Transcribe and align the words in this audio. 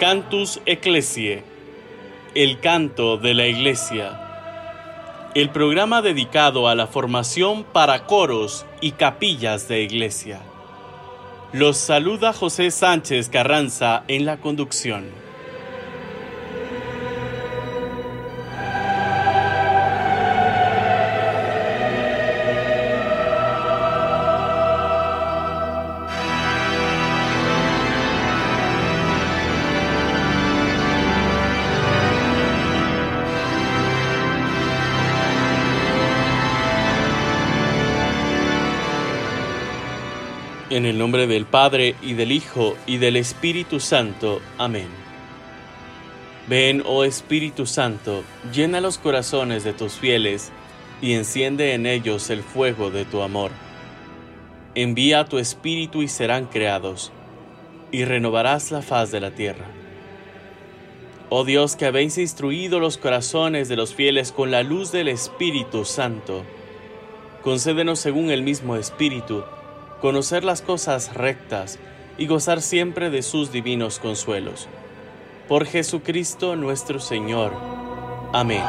Cantus 0.00 0.62
Ecclesiae, 0.64 1.44
el 2.34 2.58
canto 2.60 3.18
de 3.18 3.34
la 3.34 3.46
iglesia. 3.46 4.18
El 5.34 5.50
programa 5.50 6.00
dedicado 6.00 6.68
a 6.68 6.74
la 6.74 6.86
formación 6.86 7.64
para 7.64 8.06
coros 8.06 8.64
y 8.80 8.92
capillas 8.92 9.68
de 9.68 9.82
iglesia. 9.82 10.40
Los 11.52 11.76
saluda 11.76 12.32
José 12.32 12.70
Sánchez 12.70 13.28
Carranza 13.28 14.04
en 14.08 14.24
la 14.24 14.38
conducción. 14.38 15.04
En 40.80 40.86
el 40.86 40.96
nombre 40.96 41.26
del 41.26 41.44
Padre 41.44 41.94
y 42.00 42.14
del 42.14 42.32
Hijo 42.32 42.74
y 42.86 42.96
del 42.96 43.16
Espíritu 43.16 43.80
Santo. 43.80 44.40
Amén. 44.56 44.88
Ven, 46.48 46.82
oh 46.86 47.04
Espíritu 47.04 47.66
Santo, 47.66 48.24
llena 48.50 48.80
los 48.80 48.96
corazones 48.96 49.62
de 49.62 49.74
tus 49.74 49.98
fieles 49.98 50.50
y 51.02 51.12
enciende 51.12 51.74
en 51.74 51.84
ellos 51.84 52.30
el 52.30 52.42
fuego 52.42 52.90
de 52.90 53.04
tu 53.04 53.20
amor. 53.20 53.50
Envía 54.74 55.26
tu 55.26 55.36
Espíritu 55.36 56.00
y 56.00 56.08
serán 56.08 56.46
creados, 56.46 57.12
y 57.92 58.06
renovarás 58.06 58.70
la 58.70 58.80
faz 58.80 59.10
de 59.10 59.20
la 59.20 59.32
tierra. 59.32 59.66
Oh 61.28 61.44
Dios, 61.44 61.76
que 61.76 61.84
habéis 61.84 62.16
instruido 62.16 62.80
los 62.80 62.96
corazones 62.96 63.68
de 63.68 63.76
los 63.76 63.94
fieles 63.94 64.32
con 64.32 64.50
la 64.50 64.62
luz 64.62 64.92
del 64.92 65.08
Espíritu 65.08 65.84
Santo, 65.84 66.42
concédenos 67.42 68.00
según 68.00 68.30
el 68.30 68.42
mismo 68.42 68.76
Espíritu, 68.76 69.44
conocer 70.00 70.44
las 70.44 70.62
cosas 70.62 71.14
rectas 71.14 71.78
y 72.18 72.26
gozar 72.26 72.60
siempre 72.62 73.10
de 73.10 73.22
sus 73.22 73.52
divinos 73.52 73.98
consuelos. 73.98 74.68
Por 75.48 75.66
Jesucristo 75.66 76.56
nuestro 76.56 77.00
Señor. 77.00 77.52
Amén. 78.32 78.62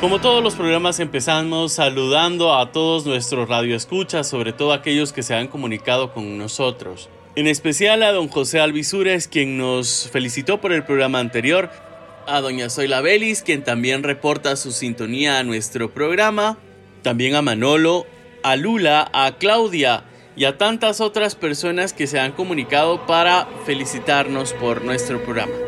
Como 0.00 0.20
todos 0.20 0.44
los 0.44 0.54
programas 0.54 1.00
empezamos 1.00 1.72
saludando 1.72 2.56
a 2.56 2.70
todos 2.70 3.04
nuestros 3.04 3.48
radioescuchas, 3.48 4.28
sobre 4.28 4.52
todo 4.52 4.72
aquellos 4.72 5.12
que 5.12 5.24
se 5.24 5.34
han 5.34 5.48
comunicado 5.48 6.12
con 6.12 6.38
nosotros. 6.38 7.08
En 7.34 7.48
especial 7.48 8.04
a 8.04 8.12
don 8.12 8.28
José 8.28 8.60
Alvisures, 8.60 9.26
quien 9.26 9.58
nos 9.58 10.08
felicitó 10.12 10.60
por 10.60 10.72
el 10.72 10.84
programa 10.84 11.18
anterior, 11.18 11.68
a 12.28 12.40
doña 12.40 12.70
Zoila 12.70 13.00
Belis, 13.00 13.42
quien 13.42 13.64
también 13.64 14.04
reporta 14.04 14.54
su 14.54 14.70
sintonía 14.70 15.40
a 15.40 15.42
nuestro 15.42 15.92
programa, 15.92 16.58
también 17.02 17.34
a 17.34 17.42
Manolo, 17.42 18.06
a 18.44 18.54
Lula, 18.54 19.10
a 19.12 19.32
Claudia 19.38 20.04
y 20.36 20.44
a 20.44 20.56
tantas 20.56 21.00
otras 21.00 21.34
personas 21.34 21.92
que 21.92 22.06
se 22.06 22.20
han 22.20 22.30
comunicado 22.30 23.04
para 23.04 23.48
felicitarnos 23.66 24.52
por 24.52 24.82
nuestro 24.82 25.20
programa. 25.24 25.67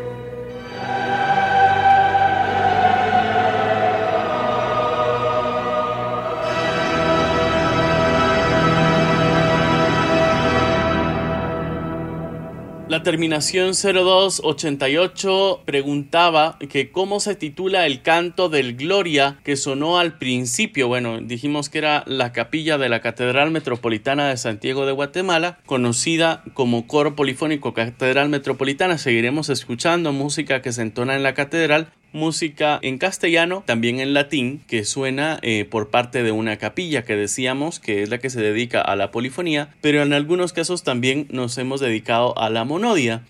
Terminación 13.03 13.73
0288 13.73 15.63
preguntaba 15.65 16.57
que 16.69 16.91
cómo 16.91 17.19
se 17.19 17.35
titula 17.35 17.85
el 17.85 18.01
canto 18.01 18.47
del 18.47 18.75
Gloria 18.75 19.39
que 19.43 19.55
sonó 19.55 19.97
al 19.97 20.17
principio. 20.17 20.87
Bueno, 20.87 21.19
dijimos 21.19 21.69
que 21.69 21.79
era 21.79 22.03
la 22.05 22.31
capilla 22.31 22.77
de 22.77 22.89
la 22.89 23.01
Catedral 23.01 23.51
Metropolitana 23.51 24.29
de 24.29 24.37
Santiago 24.37 24.85
de 24.85 24.91
Guatemala, 24.91 25.57
conocida 25.65 26.43
como 26.53 26.85
Coro 26.87 27.15
Polifónico 27.15 27.73
Catedral 27.73 28.29
Metropolitana. 28.29 28.97
Seguiremos 28.97 29.49
escuchando 29.49 30.11
música 30.11 30.61
que 30.61 30.71
se 30.71 30.83
entona 30.83 31.15
en 31.15 31.23
la 31.23 31.33
catedral 31.33 31.91
música 32.13 32.79
en 32.81 32.97
castellano, 32.97 33.63
también 33.65 33.99
en 33.99 34.13
latín, 34.13 34.61
que 34.67 34.85
suena 34.85 35.39
eh, 35.41 35.65
por 35.65 35.89
parte 35.89 36.23
de 36.23 36.31
una 36.31 36.57
capilla 36.57 37.03
que 37.03 37.15
decíamos 37.15 37.79
que 37.79 38.03
es 38.03 38.09
la 38.09 38.19
que 38.19 38.29
se 38.29 38.41
dedica 38.41 38.81
a 38.81 38.95
la 38.95 39.11
polifonía, 39.11 39.73
pero 39.81 40.01
en 40.01 40.13
algunos 40.13 40.53
casos 40.53 40.83
también 40.83 41.27
nos 41.29 41.57
hemos 41.57 41.79
dedicado 41.79 42.37
a 42.37 42.49
la 42.49 42.63
monodia. 42.63 43.23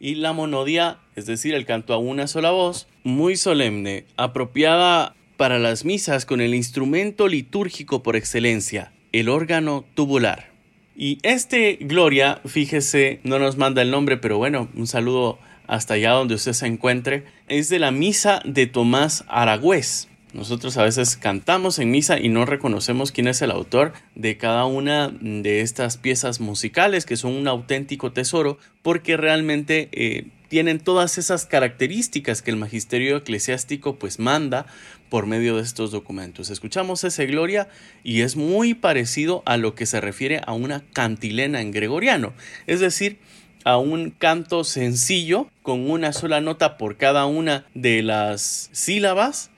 Y 0.00 0.14
la 0.14 0.32
monodia, 0.32 0.98
es 1.16 1.26
decir, 1.26 1.54
el 1.54 1.66
canto 1.66 1.92
a 1.92 1.98
una 1.98 2.28
sola 2.28 2.52
voz, 2.52 2.86
muy 3.02 3.36
solemne, 3.36 4.04
apropiada 4.16 5.14
para 5.36 5.58
las 5.58 5.84
misas 5.84 6.24
con 6.24 6.40
el 6.40 6.54
instrumento 6.54 7.26
litúrgico 7.26 8.02
por 8.02 8.16
excelencia, 8.16 8.92
el 9.12 9.28
órgano 9.28 9.84
tubular. 9.94 10.50
Y 10.96 11.18
este 11.22 11.78
Gloria, 11.80 12.40
fíjese, 12.44 13.20
no 13.22 13.38
nos 13.38 13.56
manda 13.56 13.82
el 13.82 13.90
nombre, 13.92 14.16
pero 14.16 14.36
bueno, 14.36 14.68
un 14.74 14.88
saludo 14.88 15.38
hasta 15.68 15.94
allá 15.94 16.10
donde 16.10 16.34
usted 16.34 16.54
se 16.54 16.66
encuentre, 16.66 17.24
es 17.46 17.68
de 17.68 17.78
la 17.78 17.92
misa 17.92 18.40
de 18.44 18.66
Tomás 18.66 19.24
Aragüés. 19.28 20.08
Nosotros 20.32 20.76
a 20.76 20.82
veces 20.82 21.16
cantamos 21.16 21.78
en 21.78 21.90
misa 21.90 22.18
y 22.18 22.28
no 22.28 22.44
reconocemos 22.44 23.12
quién 23.12 23.28
es 23.28 23.40
el 23.40 23.50
autor 23.50 23.92
de 24.14 24.36
cada 24.36 24.66
una 24.66 25.08
de 25.08 25.60
estas 25.62 25.96
piezas 25.96 26.40
musicales 26.40 27.06
que 27.06 27.16
son 27.16 27.32
un 27.32 27.48
auténtico 27.48 28.12
tesoro 28.12 28.58
porque 28.82 29.16
realmente 29.16 29.88
eh, 29.92 30.26
tienen 30.48 30.80
todas 30.80 31.16
esas 31.16 31.46
características 31.46 32.42
que 32.42 32.50
el 32.50 32.56
magisterio 32.56 33.16
eclesiástico 33.16 33.98
pues 33.98 34.18
manda 34.18 34.66
por 35.08 35.26
medio 35.26 35.56
de 35.56 35.62
estos 35.62 35.90
documentos. 35.90 36.50
Escuchamos 36.50 37.04
ese 37.04 37.26
Gloria 37.26 37.68
y 38.04 38.20
es 38.20 38.36
muy 38.36 38.74
parecido 38.74 39.42
a 39.46 39.56
lo 39.56 39.74
que 39.74 39.86
se 39.86 40.00
refiere 40.00 40.40
a 40.46 40.52
una 40.52 40.84
cantilena 40.92 41.60
en 41.60 41.70
gregoriano, 41.70 42.34
es 42.66 42.80
decir, 42.80 43.18
a 43.64 43.76
un 43.78 44.10
canto 44.10 44.64
sencillo 44.64 45.48
con 45.62 45.90
una 45.90 46.12
sola 46.12 46.40
nota 46.40 46.78
por 46.78 46.96
cada 46.96 47.26
una 47.26 47.66
de 47.74 48.02
las 48.02 48.70
sílabas, 48.72 49.50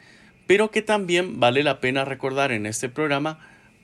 pero 0.46 0.70
que 0.70 0.82
también 0.82 1.38
vale 1.40 1.62
la 1.62 1.80
pena 1.80 2.04
recordar 2.04 2.52
en 2.52 2.66
este 2.66 2.88
programa, 2.88 3.38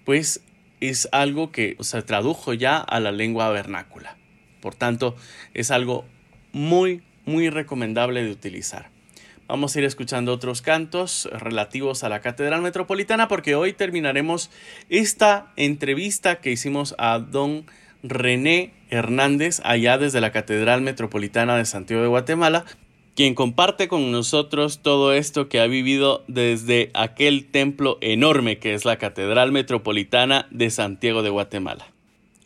pues 0.04 0.42
es 0.80 1.08
algo 1.12 1.52
que 1.52 1.76
se 1.80 2.02
tradujo 2.02 2.52
ya 2.54 2.78
a 2.78 3.00
la 3.00 3.12
lengua 3.12 3.48
vernácula. 3.50 4.16
Por 4.60 4.74
tanto, 4.74 5.16
es 5.54 5.70
algo 5.70 6.04
muy, 6.52 7.02
muy 7.24 7.50
recomendable 7.50 8.24
de 8.24 8.30
utilizar. 8.30 8.90
Vamos 9.48 9.76
a 9.76 9.78
ir 9.78 9.84
escuchando 9.84 10.32
otros 10.32 10.60
cantos 10.60 11.28
relativos 11.32 12.02
a 12.02 12.08
la 12.08 12.20
Catedral 12.20 12.62
Metropolitana 12.62 13.28
porque 13.28 13.54
hoy 13.54 13.72
terminaremos 13.72 14.50
esta 14.88 15.52
entrevista 15.54 16.40
que 16.40 16.50
hicimos 16.50 16.96
a 16.98 17.20
don 17.20 17.64
René 18.08 18.72
Hernández 18.90 19.60
allá 19.64 19.98
desde 19.98 20.20
la 20.20 20.32
Catedral 20.32 20.80
Metropolitana 20.80 21.56
de 21.56 21.64
Santiago 21.64 22.02
de 22.02 22.08
Guatemala, 22.08 22.64
quien 23.14 23.34
comparte 23.34 23.88
con 23.88 24.10
nosotros 24.12 24.80
todo 24.82 25.12
esto 25.12 25.48
que 25.48 25.60
ha 25.60 25.66
vivido 25.66 26.22
desde 26.28 26.90
aquel 26.94 27.46
templo 27.46 27.98
enorme 28.00 28.58
que 28.58 28.74
es 28.74 28.84
la 28.84 28.98
Catedral 28.98 29.52
Metropolitana 29.52 30.46
de 30.50 30.70
Santiago 30.70 31.22
de 31.22 31.30
Guatemala. 31.30 31.86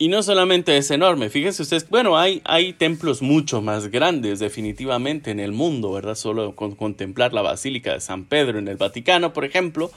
Y 0.01 0.07
no 0.07 0.23
solamente 0.23 0.77
es 0.77 0.89
enorme, 0.89 1.29
fíjense 1.29 1.61
ustedes, 1.61 1.87
bueno, 1.87 2.17
hay, 2.17 2.41
hay 2.45 2.73
templos 2.73 3.21
mucho 3.21 3.61
más 3.61 3.89
grandes 3.89 4.39
definitivamente 4.39 5.29
en 5.29 5.39
el 5.39 5.51
mundo, 5.51 5.91
¿verdad? 5.91 6.15
Solo 6.15 6.55
con 6.55 6.75
contemplar 6.75 7.33
la 7.33 7.43
Basílica 7.43 7.93
de 7.93 7.99
San 7.99 8.25
Pedro 8.25 8.57
en 8.57 8.67
el 8.67 8.77
Vaticano, 8.77 9.31
por 9.31 9.45
ejemplo, 9.45 9.91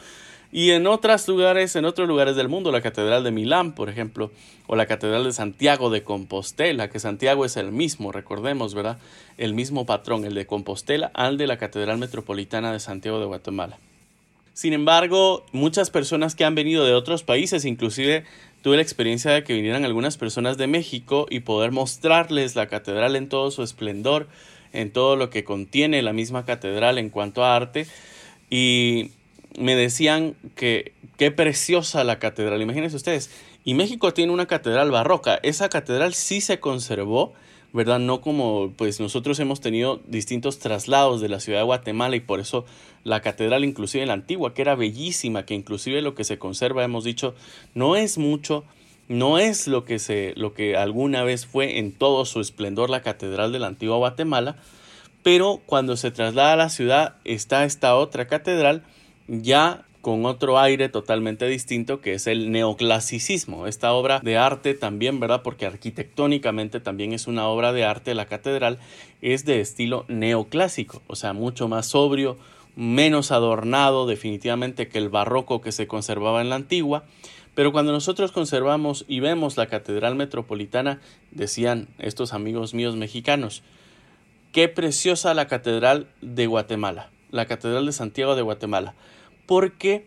y 0.55 0.71
en 0.71 0.87
otros 0.87 1.27
lugares, 1.27 1.75
en 1.75 1.85
otros 1.85 2.07
lugares 2.07 2.37
del 2.37 2.49
mundo, 2.49 2.71
la 2.71 2.81
Catedral 2.81 3.25
de 3.25 3.33
Milán, 3.33 3.75
por 3.75 3.89
ejemplo, 3.89 4.31
o 4.69 4.77
la 4.77 4.87
Catedral 4.87 5.25
de 5.25 5.33
Santiago 5.33 5.91
de 5.91 6.05
Compostela, 6.05 6.89
que 6.89 7.01
Santiago 7.01 7.45
es 7.45 7.57
el 7.57 7.73
mismo, 7.73 8.13
recordemos, 8.13 8.73
¿verdad? 8.73 8.99
El 9.37 9.53
mismo 9.55 9.85
patrón, 9.85 10.25
el 10.25 10.35
de 10.35 10.47
Compostela, 10.47 11.11
al 11.13 11.39
de 11.39 11.49
la 11.49 11.59
Catedral 11.59 11.99
Metropolitana 11.99 12.73
de 12.73 12.79
Santiago 12.79 13.19
de 13.19 13.27
Guatemala. 13.27 13.79
Sin 14.53 14.75
embargo, 14.75 15.45
muchas 15.51 15.91
personas 15.91 16.37
que 16.37 16.45
han 16.45 16.55
venido 16.55 16.85
de 16.85 16.95
otros 16.95 17.25
países, 17.25 17.65
inclusive 17.65 18.23
tuve 18.63 18.77
la 18.77 18.83
experiencia 18.83 19.33
de 19.33 19.43
que 19.43 19.55
vinieran 19.55 19.85
algunas 19.85 20.17
personas 20.19 20.57
de 20.57 20.69
México 20.69 21.27
y 21.29 21.41
poder 21.41 21.73
mostrarles 21.73 22.55
la 22.55 22.69
catedral 22.69 23.17
en 23.17 23.29
todo 23.29 23.51
su 23.51 23.65
esplendor, 23.65 24.29
en 24.73 24.93
todo 24.93 25.17
lo 25.17 25.31
que 25.31 25.43
contiene 25.43 26.01
la 26.03 26.13
misma 26.13 26.45
catedral 26.45 26.99
en 26.99 27.11
cuanto 27.11 27.43
a 27.45 27.57
arte. 27.57 27.89
Y 28.51 29.11
me 29.59 29.77
decían 29.77 30.35
que 30.55 30.93
qué 31.17 31.31
preciosa 31.31 32.05
la 32.05 32.19
catedral. 32.19 32.61
Imagínense 32.63 32.97
ustedes. 32.97 33.31
Y 33.65 33.75
México 33.75 34.13
tiene 34.13 34.33
una 34.33 34.47
catedral 34.47 34.91
barroca. 34.91 35.39
Esa 35.43 35.69
catedral 35.69 36.15
sí 36.15 36.41
se 36.41 36.61
conservó, 36.61 37.33
¿verdad? 37.73 37.99
No 37.99 38.21
como 38.21 38.73
pues 38.77 39.01
nosotros 39.01 39.39
hemos 39.41 39.61
tenido 39.61 40.01
distintos 40.07 40.59
traslados 40.59 41.21
de 41.21 41.29
la 41.29 41.41
ciudad 41.41 41.61
de 41.61 41.65
Guatemala 41.65 42.17
y 42.17 42.21
por 42.21 42.41
eso 42.41 42.67
la 43.05 43.21
catedral 43.21 43.65
inclusive 43.65 44.07
la 44.07 44.13
antigua, 44.13 44.55
que 44.55 44.63
era 44.63 44.75
bellísima, 44.75 45.47
que 45.47 45.55
inclusive 45.55 46.03
lo 46.03 46.15
que 46.15 46.25
se 46.25 46.39
conserva, 46.39 46.85
hemos 46.85 47.05
dicho, 47.05 47.35
no 47.75 47.97
es 47.97 48.19
mucho, 48.19 48.65
no 49.09 49.39
es 49.39 49.67
lo 49.67 49.85
que, 49.85 49.99
se, 49.99 50.33
lo 50.37 50.55
que 50.55 50.77
alguna 50.77 51.23
vez 51.25 51.47
fue 51.47 51.79
en 51.79 51.93
todo 51.93 52.25
su 52.25 52.41
esplendor 52.41 52.91
la 52.91 53.03
catedral 53.03 53.53
de 53.53 53.59
la 53.59 53.67
antigua 53.67 53.97
Guatemala, 53.97 54.57
pero 55.23 55.61
cuando 55.67 55.97
se 55.97 56.11
traslada 56.11 56.53
a 56.53 56.57
la 56.57 56.69
ciudad 56.69 57.17
está 57.25 57.65
esta 57.65 57.97
otra 57.97 58.27
catedral 58.27 58.85
ya 59.29 59.85
con 60.05 60.27
otro 60.27 60.59
aire 60.59 60.91
totalmente 60.91 61.49
distinto 61.49 62.03
que 62.03 62.13
es 62.13 62.27
el 62.27 62.53
neoclasicismo. 62.53 63.67
Esta 63.67 63.95
obra 63.95 64.21
de 64.21 64.37
arte 64.37 64.75
también, 64.75 65.19
¿verdad? 65.19 65.41
Porque 65.43 65.65
arquitectónicamente 65.65 66.79
también 66.79 67.15
es 67.15 67.27
una 67.27 67.49
obra 67.49 67.73
de 67.73 67.85
arte, 67.85 68.15
la 68.15 68.27
catedral 68.27 68.79
es 69.23 69.47
de 69.47 69.61
estilo 69.61 70.05
neoclásico, 70.09 71.01
o 71.07 71.17
sea, 71.17 71.33
mucho 71.33 71.69
más 71.69 71.87
sobrio, 71.87 72.37
menos 72.77 73.33
adornado 73.33 74.07
definitivamente 74.07 74.89
que 74.89 74.99
el 74.99 75.09
barroco 75.09 75.63
que 75.63 75.73
se 75.73 75.87
conservaba 75.87 76.43
en 76.43 76.51
la 76.51 76.57
antigua. 76.57 77.05
Pero 77.55 77.73
cuando 77.73 77.93
nosotros 77.93 78.31
conservamos 78.31 79.07
y 79.09 79.21
vemos 79.21 79.57
la 79.57 79.69
Catedral 79.69 80.17
Metropolitana, 80.17 81.01
decían 81.31 81.89
estos 81.99 82.35
amigos 82.35 82.75
míos 82.75 82.95
mexicanos, 82.95 83.63
qué 84.53 84.69
preciosa 84.69 85.33
la 85.33 85.47
Catedral 85.47 86.09
de 86.21 86.47
Guatemala, 86.47 87.09
la 87.31 87.47
Catedral 87.47 87.87
de 87.87 87.93
Santiago 87.93 88.37
de 88.37 88.43
Guatemala 88.43 88.95
porque 89.47 90.07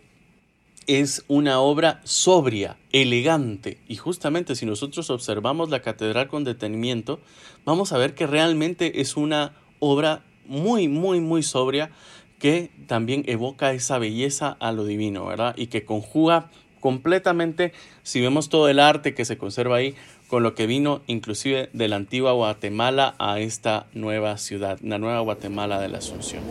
es 0.88 1.25
una 1.28 1.60
obra 1.60 2.00
sobria, 2.06 2.78
elegante, 2.94 3.78
y 3.88 3.98
justamente 3.98 4.56
si 4.56 4.66
nosotros 4.66 5.10
observamos 5.10 5.69
la 5.69 5.81
catedral 5.81 6.30
con 6.30 6.45
detenimiento, 6.45 7.19
vamos 7.66 7.92
a 7.92 7.98
ver 7.98 8.16
que 8.16 8.25
realmente 8.25 9.01
es 9.01 9.18
una 9.18 9.54
obra 9.80 10.24
muy, 10.45 10.88
muy, 10.88 11.19
muy 11.19 11.44
sobria 11.44 11.92
que 12.39 12.72
también 12.88 13.24
evoca 13.28 13.74
esa 13.74 13.98
belleza 13.98 14.56
a 14.60 14.72
lo 14.72 14.86
divino, 14.86 15.25
¿verdad? 15.25 15.56
Y 15.57 15.68
que 15.68 15.84
conjuga 15.84 16.50
completamente, 16.80 17.74
si 18.04 18.22
vemos 18.22 18.48
todo 18.48 18.69
el 18.69 18.80
arte 18.80 19.13
que 19.13 19.25
se 19.25 19.38
conserva 19.38 19.78
ahí, 19.78 19.95
con 20.28 20.44
lo 20.44 20.56
que 20.56 20.68
vino 20.68 21.01
inclusive 21.07 21.69
de 21.74 21.88
la 21.88 21.95
antigua 21.95 22.34
Guatemala 22.34 23.16
a 23.18 23.39
esta 23.39 23.88
nueva 23.94 24.38
ciudad, 24.38 24.80
la 24.81 25.00
nueva 25.00 25.19
Guatemala 25.22 25.80
de 25.80 25.89
la 25.89 25.98
Asunción. 25.98 26.44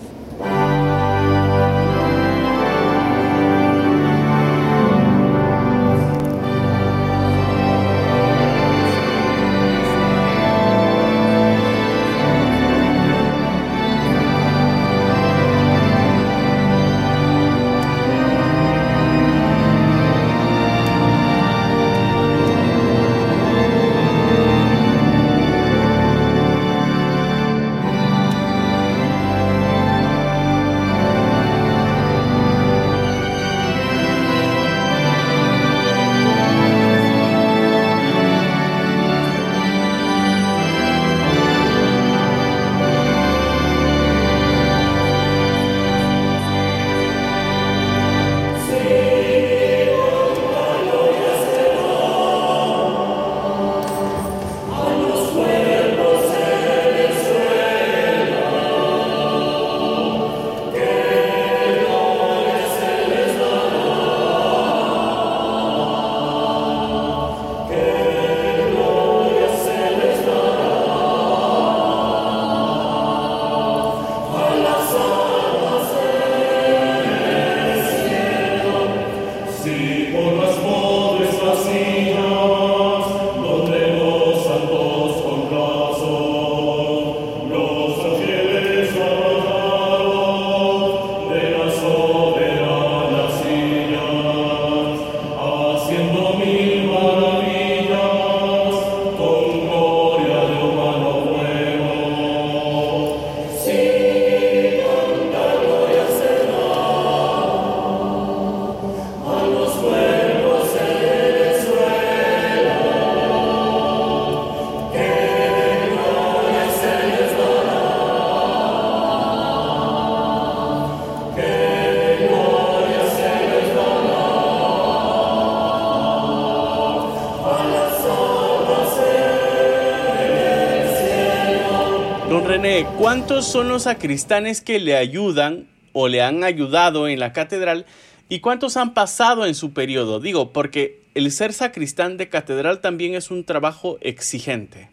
¿Cuántos 133.07 133.47
son 133.47 133.69
los 133.69 133.85
sacristanes 133.85 134.61
que 134.61 134.81
le 134.81 134.97
ayudan 134.97 135.69
o 135.93 136.09
le 136.09 136.25
han 136.25 136.43
ayudado 136.43 137.07
en 137.07 137.21
la 137.21 137.33
catedral 137.33 137.87
¿Y 138.29 138.41
cuántos 138.41 138.77
han 138.77 138.95
pasado 138.95 139.47
en 139.47 139.55
su 139.55 139.73
periodo? 139.73 140.19
Digo, 140.19 140.53
porque 140.53 141.05
el 141.15 141.31
ser 141.31 141.53
sacristán 141.53 142.17
de 142.17 142.29
catedral 142.29 142.81
también 142.81 143.15
es 143.15 143.31
un 143.31 143.45
trabajo 143.45 143.99
exigente. 144.01 144.91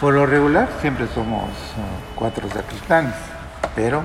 Por 0.00 0.14
lo 0.14 0.26
regular 0.26 0.68
siempre 0.80 1.06
somos 1.14 1.44
uh, 1.44 2.16
cuatro 2.16 2.50
sacristanes, 2.50 3.14
pero 3.76 4.02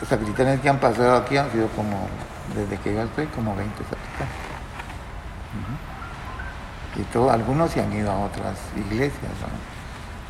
los 0.00 0.08
sacristanes 0.08 0.58
que 0.58 0.68
han 0.68 0.80
pasado 0.80 1.14
aquí 1.18 1.36
han 1.36 1.52
sido 1.52 1.68
como, 1.68 2.08
desde 2.56 2.82
que 2.82 2.94
yo 2.94 3.02
estoy, 3.02 3.26
como 3.26 3.54
20 3.54 3.74
sacristanes. 3.76 4.34
Y 6.96 7.02
todo, 7.12 7.30
algunos 7.30 7.70
se 7.70 7.80
han 7.80 7.92
ido 7.92 8.10
a 8.10 8.24
otras 8.24 8.58
iglesias, 8.76 9.30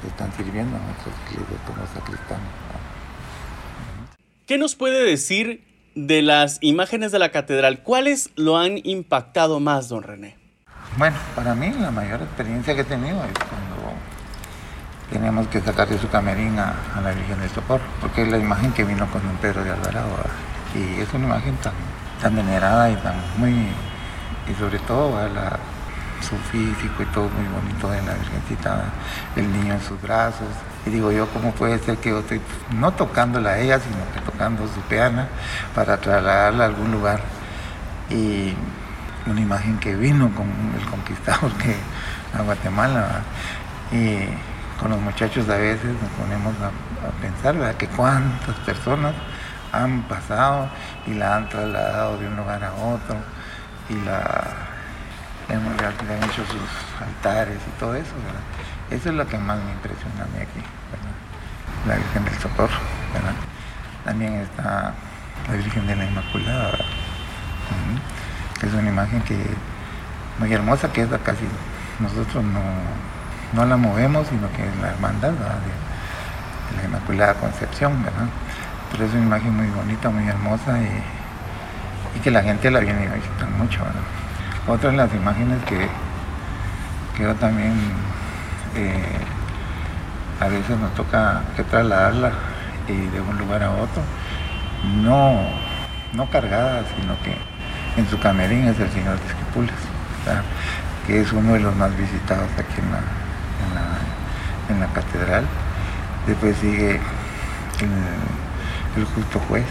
están 0.08 0.32
sirviendo 0.37 0.76
en 0.76 0.82
otras 0.82 1.14
iglesias 1.32 1.61
como 1.66 1.87
sacristanes. 1.87 2.49
¿Qué 4.46 4.58
nos 4.58 4.75
puede 4.75 5.04
decir 5.04 5.64
de 5.94 6.23
las 6.23 6.58
imágenes 6.61 7.12
de 7.12 7.18
la 7.18 7.30
catedral? 7.30 7.82
¿Cuáles 7.82 8.30
lo 8.37 8.58
han 8.58 8.78
impactado 8.84 9.61
más, 9.61 9.88
don 9.88 10.02
René? 10.02 10.37
Bueno, 10.96 11.16
para 11.34 11.54
mí 11.54 11.73
la 11.80 11.90
mayor 11.90 12.23
experiencia 12.23 12.75
que 12.75 12.82
he 12.82 12.84
tenido 12.84 13.16
es 13.25 13.32
cuando 13.38 13.94
teníamos 15.11 15.49
que 15.49 15.61
sacar 15.61 15.88
de 15.88 15.99
su 15.99 16.08
camerín 16.08 16.58
a, 16.58 17.00
la 17.02 17.12
Virgen 17.12 17.40
del 17.40 17.50
Socorro, 17.50 17.84
porque 18.00 18.23
es 18.23 18.28
la 18.28 18.38
imagen 18.38 18.73
que 18.73 18.84
vino 18.84 19.11
con 19.11 19.23
don 19.23 19.37
Pedro 19.38 19.64
de 19.64 19.70
Alvarado. 19.70 20.08
Y 20.75 21.00
es 21.00 21.12
una 21.14 21.26
imagen 21.26 21.56
tan, 21.56 21.73
tan 22.20 22.37
venerada 22.37 22.90
y 22.90 22.96
tan 22.96 23.14
muy, 23.38 23.50
y 23.50 24.54
sobre 24.58 24.78
todo 24.80 25.16
a 25.16 25.28
la, 25.28 25.58
su 26.21 26.37
físico 26.37 27.02
y 27.02 27.06
todo 27.06 27.28
muy 27.28 27.47
bonito 27.49 27.90
de 27.90 28.02
la 28.02 28.14
Virgencita, 28.14 28.85
el 29.37 29.52
niño 29.52 29.75
en 29.75 29.80
sus 29.83 30.00
brazos. 30.00 30.49
Y 30.87 30.90
digo 30.90 31.11
yo, 31.12 31.28
¿cómo 31.28 31.52
puede 31.52 31.78
ser 31.78 31.97
que 31.99 32.11
yo 32.11 32.21
estoy 32.21 32.40
no 32.75 32.92
tocándola 32.92 33.50
a 33.50 33.59
ella, 33.59 33.78
sino 33.80 33.97
que 34.12 34.21
tocando 34.30 34.66
su 34.68 34.80
peana 34.83 35.28
para 35.75 35.97
trasladarla 35.97 36.64
a 36.64 36.66
algún 36.66 36.92
lugar? 36.92 37.21
Y 38.11 38.54
una 39.26 39.40
imagen 39.40 39.78
que 39.78 39.94
vino 39.97 40.30
con 40.35 40.47
el 40.78 40.87
conquistador 40.87 41.52
que, 41.52 41.75
a 42.37 42.42
Guatemala. 42.42 43.23
Y 43.92 44.18
con 44.80 44.90
los 44.90 45.00
muchachos 45.00 45.49
a 45.49 45.56
veces 45.56 45.92
nos 46.00 46.11
ponemos 46.18 46.54
a, 46.61 46.71
pensar, 47.21 47.56
¿verdad? 47.56 47.76
Que 47.76 47.87
cuántas 47.88 48.54
personas 48.66 49.14
han 49.73 50.02
pasado 50.02 50.68
y 51.06 51.14
la 51.14 51.37
han 51.37 51.49
trasladado 51.49 52.18
de 52.18 52.26
un 52.26 52.37
lugar 52.37 52.64
a 52.64 52.73
otro 52.73 53.16
y 53.88 53.94
la 54.04 54.74
hemos, 55.48 55.76
le 55.76 56.14
han 56.14 56.24
hecho 56.24 56.44
sus 56.46 57.02
altares 57.02 57.58
y 57.58 57.80
todo 57.80 57.94
eso, 57.94 58.12
¿verdad? 58.26 58.42
Eso 58.90 59.08
es 59.10 59.14
lo 59.14 59.26
que 59.26 59.38
más 59.38 59.58
me 59.58 59.72
impresiona 59.72 60.22
a 60.22 60.26
mí 60.26 60.42
aquí, 60.42 60.62
¿verdad? 60.90 61.14
La 61.86 61.96
Virgen 61.96 62.24
del 62.24 62.38
Socorro, 62.38 62.78
¿verdad? 63.12 63.34
También 64.04 64.34
está 64.34 64.94
la 65.48 65.54
Virgen 65.54 65.86
de 65.86 65.96
la 65.96 66.04
Inmaculada, 66.04 66.70
¿verdad? 66.70 66.86
que 68.60 68.66
es 68.66 68.74
una 68.74 68.88
imagen 68.88 69.20
que 69.22 69.36
muy 70.38 70.52
hermosa, 70.52 70.92
que 70.92 71.02
es 71.02 71.08
casi 71.24 71.44
nosotros 71.98 72.44
no 72.44 72.60
no 73.54 73.64
la 73.64 73.76
movemos, 73.76 74.26
sino 74.26 74.50
que 74.52 74.66
es 74.66 74.76
la 74.82 74.90
hermandad 74.90 75.30
de, 75.30 76.76
la 76.76 76.84
Inmaculada 76.84 77.34
Concepción, 77.34 78.02
¿verdad? 78.02 78.26
Pero 78.90 79.04
es 79.04 79.12
una 79.12 79.22
imagen 79.22 79.56
muy 79.56 79.68
bonita, 79.68 80.10
muy 80.10 80.28
hermosa 80.28 80.78
y, 80.78 82.20
que 82.20 82.30
la 82.30 82.42
gente 82.42 82.70
la 82.70 82.80
viene 82.80 83.06
a 83.06 83.14
visitar 83.14 83.48
mucho, 83.50 83.80
¿verdad? 83.80 84.00
Otra 84.66 84.90
de 84.90 84.97
las 84.97 85.14
imágenes 85.14 85.62
que, 85.64 85.88
que 87.16 87.35
también 87.35 87.75
eh, 88.75 89.18
a 90.40 90.49
veces 90.49 90.78
nos 90.78 90.94
toca 90.94 91.42
que 91.54 91.62
trasladarla 91.64 92.33
de 92.87 93.21
un 93.21 93.38
lugar 93.38 93.62
a 93.62 93.71
otro, 93.71 94.02
no, 95.02 95.38
no 96.14 96.30
cargada, 96.30 96.83
sino 96.97 97.14
que 97.23 97.37
en 98.00 98.09
su 98.09 98.18
camerín 98.18 98.66
es 98.68 98.78
el 98.80 98.90
Señor 98.90 99.18
de 99.18 99.26
Esquipulas, 99.26 99.76
que 101.06 101.21
es 101.21 101.33
uno 101.33 101.52
de 101.52 101.61
los 101.61 101.76
más 101.76 101.97
visitados 101.97 102.49
aquí 102.59 102.80
en 102.80 102.90
la, 102.90 103.00
en 104.71 104.80
la, 104.80 104.87
catedral. 104.88 105.44
Después 106.26 106.56
sigue 106.56 107.00
el, 108.97 109.04
justo 109.14 109.38
juez, 109.49 109.66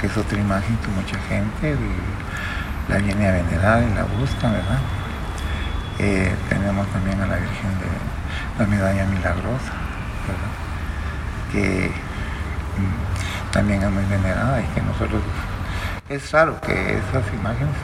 que 0.00 0.08
es 0.08 0.16
otra 0.16 0.38
imagen 0.38 0.76
que 0.78 0.88
mucha 0.88 1.18
gente 1.28 1.76
la 2.88 2.98
viene 2.98 3.28
a 3.28 3.32
venerar 3.32 3.82
y 3.82 3.94
la 3.94 4.04
busca, 4.04 4.50
¿verdad? 4.50 4.78
Eh, 5.98 6.34
tenemos 6.48 6.86
también 6.88 7.20
a 7.20 7.26
la 7.26 7.36
Virgen 7.36 7.70
de 7.80 8.58
la 8.58 8.66
Medalla 8.66 9.04
Milagrosa, 9.06 9.72
que 11.52 11.90
mm, 11.90 13.52
también 13.52 13.82
es 13.82 13.90
muy 13.90 14.04
venerada 14.04 14.60
y 14.60 14.64
que 14.74 14.80
nosotros, 14.82 15.22
es 16.08 16.30
raro 16.30 16.60
que 16.60 16.72
esas 16.72 17.32
imágenes 17.34 17.74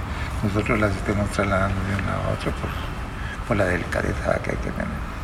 nosotros 0.43 0.79
las 0.79 0.95
estemos 0.95 1.29
trasladando 1.31 1.81
de 1.89 2.03
una 2.03 2.15
a 2.15 2.33
otra 2.33 2.53
por, 2.53 2.71
por 3.49 3.57
la 3.57 3.65
delicadeza 3.65 4.41
que 4.43 4.51
hay 4.51 4.57
que 4.57 4.71
tener. 4.71 5.15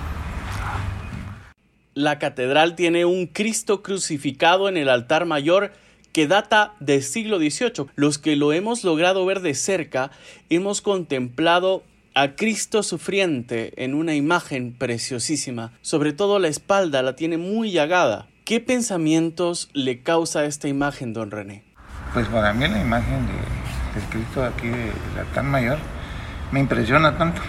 La 1.95 2.19
catedral 2.19 2.77
tiene 2.77 3.05
un 3.05 3.27
Cristo 3.27 3.83
crucificado 3.83 4.69
en 4.69 4.77
el 4.77 4.89
altar 4.89 5.27
mayor 5.27 5.73
que 6.12 6.26
data 6.26 6.75
del 6.81 7.02
siglo 7.02 7.38
XVIII. 7.38 7.87
Los 7.95 8.19
que 8.19 8.37
lo 8.37 8.52
hemos 8.52 8.85
logrado 8.85 9.25
ver 9.26 9.40
de 9.40 9.55
cerca, 9.55 10.11
hemos 10.49 10.81
contemplado 10.81 11.85
a 12.14 12.35
Cristo 12.35 12.83
sufriente 12.83 13.73
en 13.83 13.95
una 13.95 14.14
imagen 14.14 14.73
preciosísima. 14.73 15.73
Sobre 15.81 16.12
todo 16.12 16.38
la 16.38 16.49
espalda 16.49 17.02
la 17.02 17.17
tiene 17.17 17.38
muy 17.38 17.71
llagada. 17.71 18.26
¿Qué 18.45 18.61
pensamientos 18.61 19.71
le 19.73 20.02
causa 20.02 20.45
esta 20.45 20.67
imagen, 20.67 21.12
don 21.12 21.31
René? 21.31 21.62
Pues 22.12 22.26
para 22.26 22.52
mí 22.52 22.67
la 22.67 22.81
imagen 22.81 23.26
de, 23.26 24.00
Cristo 24.11 24.45
aquí 24.45 24.69
del 24.69 25.19
altar 25.19 25.45
mayor 25.45 25.79
me 26.52 26.61
impresiona 26.61 27.17
tanto 27.19 27.40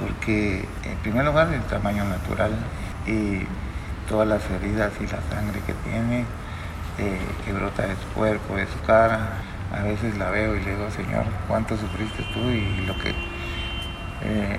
porque 0.00 0.64
en 0.84 0.98
primer 1.02 1.24
lugar 1.24 1.52
el 1.52 1.62
tamaño 1.62 2.04
natural 2.04 2.52
y 3.06 3.44
todas 4.08 4.26
las 4.26 4.42
heridas 4.50 4.92
y 5.00 5.04
la 5.04 5.20
sangre 5.30 5.60
que 5.66 5.74
tiene, 5.88 6.24
que 7.44 7.52
brota 7.52 7.86
de 7.86 7.94
su 7.94 8.08
cuerpo, 8.14 8.56
de 8.56 8.66
su 8.66 8.80
cara. 8.86 9.40
A 9.72 9.82
veces 9.82 10.16
la 10.16 10.30
veo 10.30 10.56
y 10.56 10.60
le 10.60 10.70
digo, 10.74 10.90
Señor, 10.90 11.24
¿cuánto 11.46 11.76
sufriste 11.76 12.22
tú? 12.32 12.40
Y 12.40 12.86
lo 12.86 12.98
que 12.98 13.14
eh, 14.22 14.58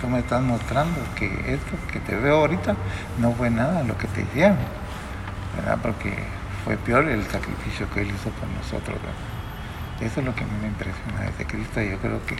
tú 0.00 0.08
me 0.08 0.20
estás 0.20 0.42
mostrando 0.42 1.00
que 1.16 1.26
esto 1.26 1.72
que 1.92 2.00
te 2.00 2.16
veo 2.16 2.38
ahorita 2.38 2.74
no 3.18 3.32
fue 3.32 3.50
nada 3.50 3.82
lo 3.82 3.96
que 3.98 4.06
te 4.08 4.22
hicieron, 4.22 4.56
¿verdad? 5.56 5.78
Porque 5.82 6.14
fue 6.64 6.76
peor 6.76 7.04
el 7.06 7.22
sacrificio 7.24 7.90
que 7.90 8.00
Él 8.02 8.08
hizo 8.08 8.30
por 8.30 8.48
nosotros, 8.48 8.96
Eso 10.00 10.20
es 10.20 10.26
lo 10.26 10.34
que 10.34 10.44
a 10.44 10.46
mí 10.46 10.52
me 10.62 10.68
impresiona 10.68 11.30
de 11.36 11.44
Cristo 11.44 11.82
y 11.82 11.90
yo 11.90 11.98
creo 11.98 12.24
que 12.26 12.36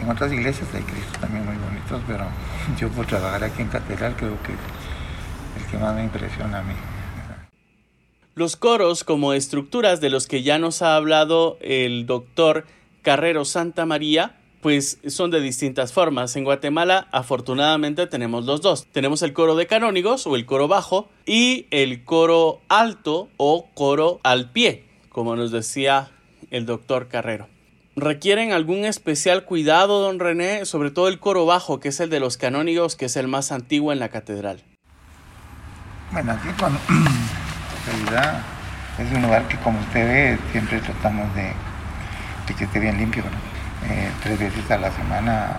en 0.00 0.08
otras 0.08 0.32
iglesias 0.32 0.68
hay 0.74 0.82
Cristos 0.82 1.18
también 1.20 1.44
muy 1.44 1.56
bonitos, 1.56 2.00
pero 2.06 2.24
yo 2.78 2.88
por 2.90 3.06
trabajar 3.06 3.42
aquí 3.44 3.62
en 3.62 3.68
Catedral 3.68 4.14
creo 4.16 4.40
que 4.42 4.52
es 4.52 5.64
el 5.64 5.70
que 5.70 5.78
más 5.78 5.94
me 5.94 6.04
impresiona 6.04 6.58
a 6.58 6.62
mí. 6.62 6.74
Los 8.38 8.54
coros 8.54 9.02
como 9.02 9.32
estructuras 9.32 10.00
de 10.00 10.10
los 10.10 10.28
que 10.28 10.44
ya 10.44 10.60
nos 10.60 10.80
ha 10.80 10.94
hablado 10.94 11.58
el 11.60 12.06
doctor 12.06 12.66
Carrero 13.02 13.44
Santa 13.44 13.84
María, 13.84 14.36
pues 14.60 15.00
son 15.08 15.32
de 15.32 15.40
distintas 15.40 15.92
formas. 15.92 16.36
En 16.36 16.44
Guatemala, 16.44 17.08
afortunadamente, 17.10 18.06
tenemos 18.06 18.44
los 18.44 18.60
dos. 18.60 18.86
Tenemos 18.92 19.22
el 19.22 19.32
coro 19.32 19.56
de 19.56 19.66
canónigos 19.66 20.24
o 20.28 20.36
el 20.36 20.46
coro 20.46 20.68
bajo 20.68 21.08
y 21.26 21.66
el 21.72 22.04
coro 22.04 22.60
alto 22.68 23.28
o 23.38 23.66
coro 23.74 24.20
al 24.22 24.52
pie, 24.52 24.84
como 25.08 25.34
nos 25.34 25.50
decía 25.50 26.12
el 26.52 26.64
doctor 26.64 27.08
Carrero 27.08 27.48
requieren 27.96 28.52
algún 28.52 28.84
especial 28.84 29.44
cuidado, 29.46 30.00
don 30.00 30.20
René, 30.20 30.64
sobre 30.64 30.92
todo 30.92 31.08
el 31.08 31.18
coro 31.18 31.44
bajo, 31.46 31.80
que 31.80 31.88
es 31.88 31.98
el 31.98 32.10
de 32.10 32.20
los 32.20 32.36
canónigos, 32.36 32.94
que 32.94 33.06
es 33.06 33.16
el 33.16 33.26
más 33.26 33.50
antiguo 33.50 33.92
en 33.92 33.98
la 33.98 34.08
catedral. 34.08 34.62
Bueno, 36.12 36.30
aquí 36.30 36.48
cuando 36.56 36.78
en 37.88 38.06
realidad 38.06 38.40
es 38.98 39.12
un 39.12 39.22
lugar 39.22 39.46
que 39.48 39.56
como 39.58 39.78
usted 39.80 40.06
ve 40.06 40.38
siempre 40.52 40.80
tratamos 40.80 41.32
de, 41.34 41.52
que 42.54 42.64
esté 42.64 42.80
bien 42.80 42.98
limpio. 42.98 43.22
Eh, 43.88 44.10
tres 44.22 44.38
veces 44.38 44.70
a 44.70 44.78
la 44.78 44.90
semana 44.90 45.56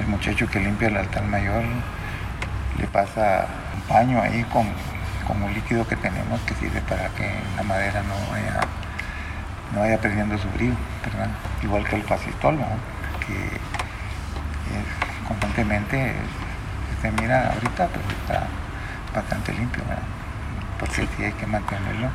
el 0.00 0.06
muchacho 0.08 0.48
que 0.48 0.58
limpia 0.58 0.88
el 0.88 0.96
altar 0.96 1.22
mayor 1.24 1.62
le 2.78 2.86
pasa 2.88 3.46
un 3.74 3.80
paño 3.82 4.20
ahí 4.20 4.44
con, 4.52 4.66
con 5.26 5.42
un 5.42 5.54
líquido 5.54 5.86
que 5.86 5.96
tenemos 5.96 6.40
que 6.40 6.54
sirve 6.54 6.80
para 6.82 7.08
que 7.10 7.30
la 7.56 7.62
madera 7.62 8.02
no 8.02 8.14
vaya 8.32 8.60
no 9.72 9.80
vaya 9.80 9.98
perdiendo 9.98 10.36
su 10.38 10.48
brillo. 10.50 10.74
Igual 11.62 11.84
que 11.84 11.96
el 11.96 12.02
fascistol, 12.02 12.58
que 13.26 13.58
constantemente 15.26 16.14
se 17.00 17.10
mira 17.12 17.52
ahorita, 17.52 17.88
pero 17.88 18.04
está 18.20 18.46
bastante 19.14 19.52
limpio. 19.54 19.82
Porque 20.82 21.06
sí 21.16 21.22
hay 21.22 21.32
que 21.32 21.46
mantenerlo 21.46 22.10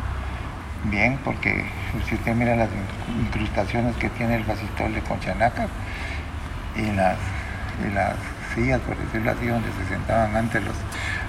bien, 0.91 1.17
porque 1.23 1.63
si 2.05 2.15
usted 2.15 2.35
mira 2.35 2.53
las 2.57 2.69
incrustaciones 3.17 3.95
que 3.95 4.09
tiene 4.09 4.35
el 4.35 4.43
fascistol 4.43 4.93
de 4.93 4.99
Conchanaca 5.01 5.69
y 6.75 6.91
las, 6.91 7.17
y 7.87 7.93
las 7.93 8.15
sillas, 8.53 8.81
por 8.81 8.97
decirlo 8.97 9.31
así, 9.31 9.47
donde 9.47 9.69
se 9.71 9.87
sentaban 9.87 10.35
antes 10.35 10.61
los, 10.61 10.75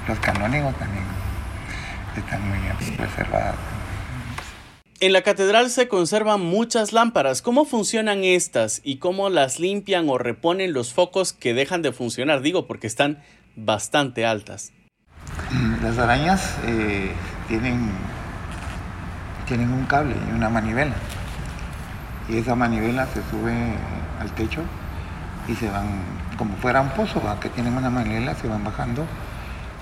los 0.09 0.19
canónigos 0.19 0.77
también 0.79 1.05
están 2.17 2.49
muy 2.49 2.59
bien 2.59 2.97
preservadas. 2.97 3.55
En 4.99 5.13
la 5.13 5.23
catedral 5.23 5.71
se 5.71 5.87
conservan 5.87 6.41
muchas 6.41 6.93
lámparas. 6.93 7.41
¿Cómo 7.41 7.65
funcionan 7.65 8.25
estas 8.25 8.81
y 8.83 8.97
cómo 8.97 9.31
las 9.31 9.61
limpian 9.61 10.09
o 10.09 10.19
reponen 10.19 10.73
los 10.73 10.93
focos 10.93 11.33
que 11.33 11.55
dejan 11.55 11.83
de 11.83 11.93
funcionar? 11.93 12.43
Digo, 12.43 12.67
porque 12.67 12.89
están 12.89 13.23
bastante 13.55 14.27
altas. 14.27 14.73
Las 15.83 15.99
arañas 15.99 16.57
eh, 16.65 17.13
tienen, 17.49 17.91
tienen 19.47 19.73
un 19.73 19.85
cable 19.87 20.17
y 20.31 20.35
una 20.35 20.49
manivela. 20.49 20.95
Y 22.29 22.39
esa 22.39 22.55
manivela 22.55 23.07
se 23.07 23.23
sube 23.31 23.75
al 24.21 24.31
techo 24.33 24.61
y 25.49 25.55
se 25.55 25.71
van, 25.71 25.87
como 26.37 26.55
fuera 26.57 26.81
un 26.81 26.91
pozo, 26.91 27.23
que 27.41 27.49
tienen 27.49 27.75
una 27.77 27.89
manivela, 27.89 28.35
se 28.35 28.47
van 28.47 28.63
bajando 28.63 29.07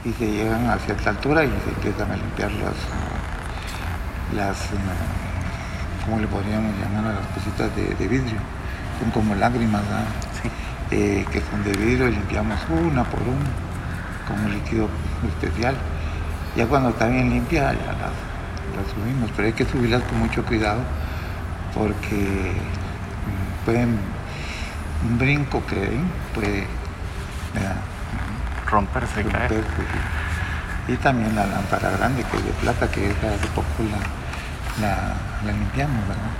y 0.04 0.12
se 0.12 0.30
llegan 0.30 0.70
a 0.70 0.78
cierta 0.78 1.10
altura 1.10 1.44
y 1.44 1.48
se 1.48 1.70
empiezan 1.70 2.12
a 2.12 2.16
limpiar 2.16 2.52
las, 2.52 2.76
las 4.36 4.66
eh, 4.66 4.76
¿cómo 6.04 6.20
le 6.20 6.28
podríamos 6.28 6.72
llamar 6.78 7.12
a 7.12 7.14
las 7.14 7.26
cositas 7.34 7.74
de, 7.74 8.06
vidrio? 8.06 8.38
Son 9.00 9.10
como 9.10 9.34
lágrimas, 9.34 9.82
eh, 10.92 11.26
que 11.32 11.42
son 11.50 11.64
de 11.64 11.72
vidrio 11.72 12.08
y 12.08 12.12
limpiamos 12.12 12.60
una 12.70 13.02
por 13.02 13.20
una, 13.22 13.50
con 14.28 14.44
un 14.44 14.52
líquido 14.52 14.88
especial. 15.28 15.76
Ya 16.56 16.66
cuando 16.66 16.90
está 16.90 17.06
bien 17.06 17.30
limpia, 17.30 17.72
ya 17.72 17.92
las, 17.92 18.92
subimos, 18.94 19.30
pero 19.34 19.48
hay 19.48 19.54
que 19.54 19.64
subirlas 19.64 20.02
con 20.02 20.18
mucho 20.18 20.44
cuidado 20.44 20.80
porque 21.74 22.16
mm, 22.16 23.64
pueden, 23.64 23.98
un 25.04 25.18
brinco 25.18 25.64
que 25.66 25.90
puede 26.34 26.66
romperse, 28.70 29.24
caer. 29.24 29.64
Y 30.88 30.96
también 30.96 31.34
la 31.34 31.46
lámpara 31.46 31.90
grande 31.90 32.22
que 32.24 32.36
es 32.36 32.44
de 32.44 32.52
plata, 32.52 32.88
que 32.90 33.10
es 33.10 33.16
hace 33.16 33.48
poco 33.54 33.66
la, 34.80 35.52
limpiamos, 35.52 36.06
¿verdad? 36.06 36.32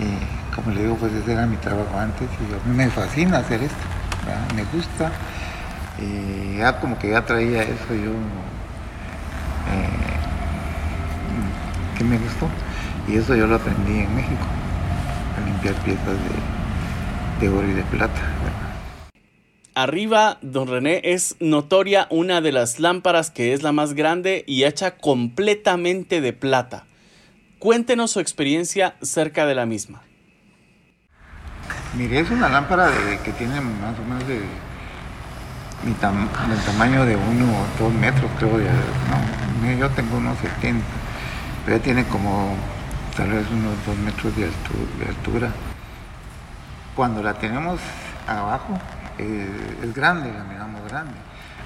Y 0.00 0.54
como 0.54 0.70
le 0.70 0.82
digo, 0.82 0.96
pues 0.96 1.12
ese 1.12 1.32
era 1.32 1.46
mi 1.46 1.56
trabajo 1.56 1.98
antes 1.98 2.28
y 2.40 2.52
a 2.52 2.68
mí 2.68 2.76
me 2.76 2.88
fascina 2.90 3.38
hacer 3.38 3.62
esto, 3.62 3.76
me 4.54 4.64
gusta. 4.64 5.10
Y 5.98 6.58
ya 6.58 6.80
como 6.80 6.98
que 6.98 7.10
ya 7.10 7.24
traía 7.24 7.62
eso 7.62 7.94
yo, 7.94 8.10
eh, 9.70 9.88
que 11.96 12.04
me 12.04 12.18
gustó. 12.18 12.48
Y 13.08 13.16
eso 13.16 13.34
yo 13.34 13.46
lo 13.46 13.56
aprendí 13.56 14.00
en 14.00 14.14
México, 14.14 14.46
a 15.36 15.44
limpiar 15.44 15.74
piezas 15.84 16.16
de, 17.40 17.48
oro 17.48 17.68
y 17.68 17.74
de 17.74 17.82
plata. 17.82 18.20
Arriba, 19.74 20.38
don 20.40 20.68
René, 20.68 21.00
es 21.04 21.36
notoria 21.40 22.06
una 22.10 22.40
de 22.40 22.52
las 22.52 22.80
lámparas 22.80 23.30
que 23.30 23.52
es 23.52 23.62
la 23.62 23.72
más 23.72 23.94
grande 23.94 24.44
y 24.46 24.64
hecha 24.64 24.96
completamente 24.96 26.20
de 26.20 26.32
plata. 26.32 26.86
Cuéntenos 27.58 28.12
su 28.12 28.20
experiencia 28.20 28.94
cerca 29.02 29.46
de 29.46 29.54
la 29.54 29.66
misma. 29.66 30.02
Mire, 31.96 32.20
es 32.20 32.30
una 32.30 32.48
lámpara 32.48 32.90
que 33.24 33.32
tiene 33.32 33.60
más 33.60 33.98
o 33.98 34.04
menos 34.04 34.26
de, 34.26 34.40
del 35.84 36.60
tamaño 36.64 37.04
de 37.04 37.16
uno 37.16 37.44
o 37.44 37.82
dos 37.82 37.92
metros, 37.92 38.30
creo. 38.38 38.58
no, 38.58 39.72
yo 39.78 39.90
tengo 39.90 40.16
unos 40.16 40.38
70, 40.38 40.84
pero 41.66 41.80
tiene 41.80 42.04
como 42.04 42.56
tal 43.16 43.30
vez 43.30 43.46
unos 43.50 43.74
dos 43.86 43.96
metros 43.98 44.34
de 44.36 44.46
altura. 45.06 45.50
Cuando 46.94 47.22
la 47.22 47.34
tenemos 47.34 47.80
abajo, 48.26 48.78
eh, 49.18 49.76
es 49.82 49.94
grande, 49.94 50.32
la 50.32 50.44
miramos 50.44 50.80
grande, 50.88 51.14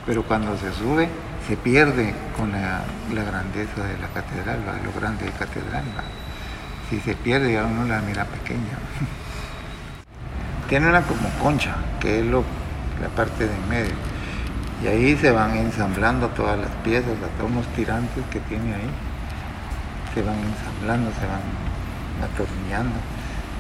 pero 0.05 0.23
cuando 0.23 0.57
se 0.59 0.73
sube 0.73 1.09
se 1.47 1.57
pierde 1.57 2.15
con 2.37 2.53
la, 2.53 2.83
grandeza 3.11 3.85
de 3.85 3.99
la 3.99 4.09
catedral, 4.09 4.61
lo 4.85 5.01
grande 5.01 5.25
de 5.25 5.33
catedral. 5.33 5.85
Si 6.91 7.01
se 7.01 7.15
pierde 7.15 7.53
ya 7.53 7.65
uno 7.65 7.85
la 7.85 8.01
mira 8.01 8.25
pequeña. 8.25 8.79
Tiene 10.69 10.89
una 10.89 11.03
como 11.03 11.29
concha, 11.43 11.75
que 12.01 12.21
es 12.21 12.27
lo, 12.27 12.45
la 13.01 13.09
parte 13.09 13.47
de 13.47 13.55
en 13.55 13.69
medio. 13.69 13.95
Y 14.83 14.87
ahí 14.87 15.17
se 15.17 15.31
van 15.31 15.57
ensamblando 15.57 16.29
todas 16.29 16.59
las 16.59 16.71
piezas, 16.85 17.13
hasta 17.23 17.45
unos 17.45 17.67
tirantes 17.75 18.25
que 18.31 18.41
tiene 18.41 18.75
ahí. 18.75 18.91
Se 20.15 20.23
van 20.23 20.37
ensamblando, 20.39 21.11
se 21.19 21.27
van 21.27 21.43
atornillando, 22.23 22.97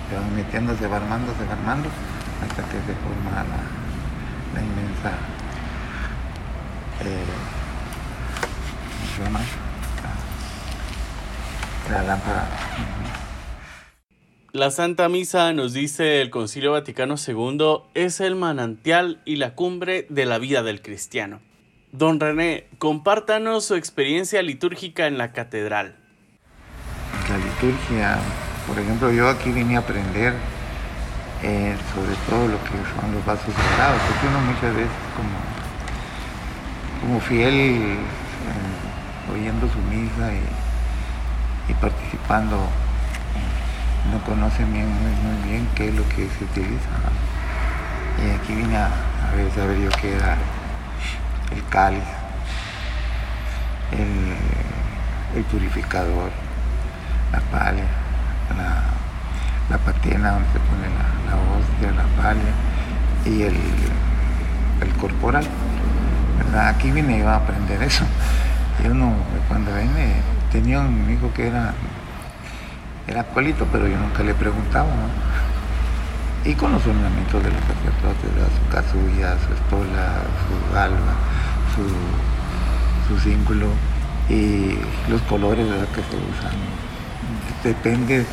se 0.08 0.16
van 0.16 0.34
metiendo, 0.34 0.76
se 0.76 0.86
va 0.86 0.96
armando, 0.96 1.32
se 1.38 1.44
va 1.44 1.52
armando, 1.52 1.88
hasta 2.42 2.62
que 2.62 2.78
se 2.86 2.94
forma 3.02 3.42
la, 3.42 3.62
la 4.54 4.60
inmensa 4.64 5.12
eh, 7.00 7.24
la, 11.90 12.02
lámpara. 12.02 12.46
La 14.52 14.70
Santa 14.70 15.10
Misa, 15.10 15.52
nos 15.52 15.74
dice 15.74 16.22
el 16.22 16.30
Concilio 16.30 16.72
Vaticano 16.72 17.16
II, 17.16 17.82
es 17.92 18.18
el 18.20 18.34
manantial 18.34 19.20
y 19.26 19.36
la 19.36 19.54
cumbre 19.54 20.06
de 20.08 20.24
la 20.24 20.38
vida 20.38 20.62
del 20.62 20.80
cristiano. 20.80 21.40
Don 21.92 22.18
René, 22.18 22.66
compártanos 22.78 23.66
su 23.66 23.74
experiencia 23.74 24.40
litúrgica 24.40 25.06
en 25.06 25.18
la 25.18 25.32
catedral. 25.32 25.96
La 27.28 27.36
liturgia, 27.36 28.18
por 28.66 28.78
ejemplo, 28.78 29.12
yo 29.12 29.28
aquí 29.28 29.52
vine 29.52 29.76
a 29.76 29.80
aprender 29.80 30.32
eh, 31.42 31.76
sobre 31.94 32.14
todo 32.30 32.48
lo 32.48 32.58
que 32.64 32.70
son 32.98 33.12
los 33.12 33.26
vasos 33.26 33.52
sagrados, 33.52 34.00
porque 34.08 34.26
uno 34.28 34.40
muchas 34.40 34.74
veces 34.74 34.90
como, 35.14 35.38
como 37.02 37.20
fiel 37.20 37.52
eh, 37.54 37.98
oyendo 39.30 39.68
su 39.68 39.78
misa 39.80 40.32
y, 41.68 41.74
participando 41.74 42.56
eh, 42.56 42.87
no 44.12 44.18
conoce 44.24 44.64
bien, 44.64 44.88
muy, 44.88 45.50
bien 45.50 45.68
qué 45.74 45.88
es 45.88 45.94
lo 45.94 46.08
que 46.08 46.28
se 46.38 46.44
utiliza. 46.44 46.88
Y 48.18 48.30
aquí 48.30 48.54
vine 48.54 48.76
a, 48.76 48.90
ver, 49.36 49.50
saber 49.54 49.78
yo 49.78 49.90
qué 50.00 50.16
era 50.16 50.36
el 51.54 51.64
cáliz, 51.68 52.02
el, 53.92 55.38
el 55.38 55.44
purificador, 55.44 56.30
la 57.32 57.40
pala, 57.40 57.82
la 58.56 58.98
la 59.70 59.76
patena 59.78 60.30
donde 60.32 60.48
se 60.52 60.58
pone 60.60 60.88
la, 60.96 61.36
hostia, 61.36 61.92
la 61.92 62.22
palia 62.22 62.52
y 63.24 63.42
el, 63.42 63.56
corporal. 65.00 65.44
Aquí 66.56 66.90
vine 66.90 67.18
yo 67.18 67.28
a 67.28 67.36
aprender 67.36 67.82
eso. 67.82 68.04
Y 68.82 68.88
uno 68.88 69.12
cuando 69.48 69.74
viene 69.74 70.14
tenía 70.50 70.80
un 70.80 71.10
hijo 71.10 71.32
que 71.34 71.48
era, 71.48 71.74
era 73.08 73.22
acuelito, 73.22 73.66
pero 73.72 73.88
yo 73.88 73.98
nunca 73.98 74.22
le 74.22 74.34
preguntaba. 74.34 74.88
Y 76.44 76.54
con 76.54 76.72
los 76.72 76.86
ornamentos 76.86 77.42
de 77.42 77.50
los 77.50 77.60
sacerdotes, 77.60 78.30
su 78.54 78.70
casulla, 78.70 79.36
su 79.44 79.52
estola, 79.52 80.22
su 80.44 80.78
alba, 80.78 81.14
su, 81.74 83.08
su 83.08 83.20
cínculo 83.20 83.66
y 84.28 84.78
los 85.08 85.20
colores 85.22 85.66
que 85.94 86.02
se 86.02 86.16
usan. 86.16 86.52
Depende 87.64 88.24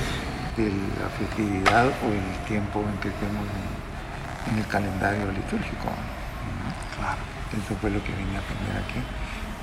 de 0.58 0.70
la 1.02 1.10
festividad 1.18 1.88
o 1.88 2.12
el 2.12 2.48
tiempo 2.48 2.82
en 2.82 2.98
que 3.00 3.10
estemos 3.10 3.44
en, 4.52 4.60
el 4.60 4.68
calendario 4.68 5.32
litúrgico. 5.32 5.90
Claro. 6.96 7.18
Eso 7.52 7.76
fue 7.80 7.90
lo 7.90 8.04
que 8.04 8.12
vine 8.12 8.38
a 8.38 8.40
aprender 8.40 8.84
aquí. 8.84 9.02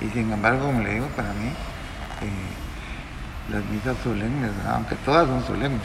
Y 0.04 0.10
sin 0.10 0.32
embargo, 0.32 0.66
como 0.66 0.80
le 0.80 0.94
digo, 0.94 1.06
para 1.08 1.32
mí, 1.34 1.48
eh, 1.48 2.71
las 3.50 3.64
misas 3.66 3.96
solemnes, 4.02 4.50
aunque 4.68 4.94
todas 4.96 5.26
son 5.26 5.44
solemnes, 5.46 5.82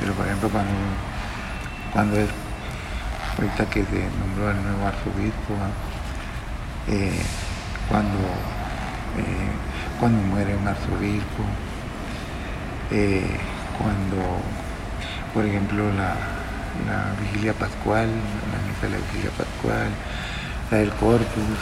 pero 0.00 0.12
por 0.14 0.26
ejemplo 0.26 0.48
cuando, 0.48 0.72
cuando 1.92 2.16
es, 2.18 2.28
ahorita 3.38 3.70
que 3.70 3.84
se 3.84 4.08
nombró 4.18 4.50
el 4.50 4.62
nuevo 4.62 4.86
arzobispo, 4.86 5.54
eh, 6.88 7.22
cuando, 7.88 8.18
eh, 8.18 9.52
cuando 10.00 10.22
muere 10.22 10.56
un 10.56 10.66
arzobispo, 10.66 11.44
cuando, 13.78 14.16
por 15.32 15.46
ejemplo, 15.46 15.84
la, 15.94 16.14
vigilia 17.20 17.54
pascual, 17.54 18.08
la 18.08 18.58
misa 18.68 18.86
de 18.86 18.90
la 18.90 18.96
vigilia 18.98 19.30
pascual, 19.30 19.88
la 20.70 20.78
del 20.78 20.90
corpus, 20.90 21.58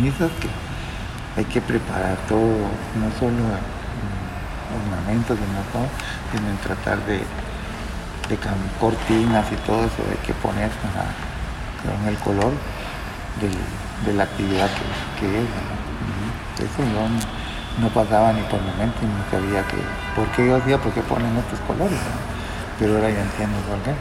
misas 0.00 0.30
que 0.40 0.48
hay 1.36 1.44
que 1.46 1.60
preparar 1.60 2.16
todo, 2.28 2.68
no 3.00 3.10
solo 3.18 3.42
ornamentos, 4.72 5.36
sino 5.38 5.60
todo, 5.72 5.88
sino 6.32 6.48
en 6.48 6.56
tratar 6.58 6.98
de, 7.06 7.18
de 8.28 8.38
cortinas 8.80 9.50
y 9.52 9.56
todo 9.66 9.84
eso 9.84 10.02
hay 10.08 10.26
que 10.26 10.34
poner 10.34 10.70
con 10.70 12.08
el 12.08 12.16
color 12.18 12.52
de 14.06 14.12
la 14.14 14.24
actividad 14.24 14.70
que, 15.20 15.26
es. 15.26 15.48
Eso 16.54 16.82
no 17.80 17.88
pasaba 17.88 18.32
ni 18.32 18.42
por 18.42 18.60
momento 18.60 18.98
y 19.02 19.06
no 19.06 19.30
sabía 19.30 19.66
que, 19.66 19.76
por 20.14 20.28
qué 20.36 20.46
yo 20.46 20.56
hacía, 20.56 20.78
por 20.78 20.92
qué 20.92 21.00
ponen 21.02 21.36
estos 21.36 21.58
colores. 21.60 21.98
Pero 22.78 22.94
ahora 22.94 23.10
ya 23.10 23.22
entiendo 23.22 23.58
por 23.68 23.78
qué. 23.82 23.94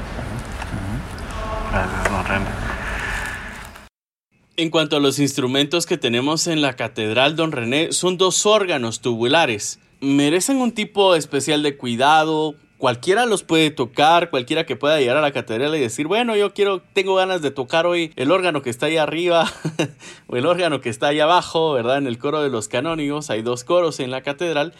En 4.55 4.69
cuanto 4.69 4.97
a 4.97 4.99
los 4.99 5.17
instrumentos 5.17 5.87
que 5.87 5.97
tenemos 5.97 6.45
en 6.45 6.61
la 6.61 6.75
catedral, 6.75 7.35
don 7.35 7.51
René, 7.51 7.91
son 7.91 8.17
dos 8.17 8.45
órganos 8.45 9.01
tubulares, 9.01 9.79
merecen 10.03 10.57
un 10.57 10.73
tipo 10.73 11.15
especial 11.15 11.63
de 11.63 11.77
cuidado. 11.77 12.55
Cualquiera 12.77 13.25
los 13.25 13.43
puede 13.43 13.71
tocar, 13.71 14.29
cualquiera 14.29 14.65
que 14.65 14.75
pueda 14.75 14.99
llegar 14.99 15.15
a 15.15 15.21
la 15.21 15.31
catedral 15.31 15.73
y 15.75 15.79
decir, 15.79 16.07
bueno, 16.07 16.35
yo 16.35 16.53
quiero, 16.53 16.81
tengo 16.81 17.15
ganas 17.15 17.41
de 17.41 17.51
tocar 17.51 17.85
hoy 17.85 18.11
el 18.17 18.29
órgano 18.29 18.61
que 18.61 18.69
está 18.69 18.87
ahí 18.87 18.97
arriba 18.97 19.49
o 20.27 20.35
el 20.35 20.45
órgano 20.45 20.81
que 20.81 20.89
está 20.89 21.07
ahí 21.07 21.21
abajo, 21.21 21.71
¿verdad? 21.71 21.97
En 21.97 22.07
el 22.07 22.17
coro 22.17 22.41
de 22.41 22.49
los 22.49 22.67
canónigos, 22.67 23.29
hay 23.29 23.41
dos 23.41 23.63
coros 23.63 24.01
en 24.01 24.11
la 24.11 24.21
catedral. 24.21 24.73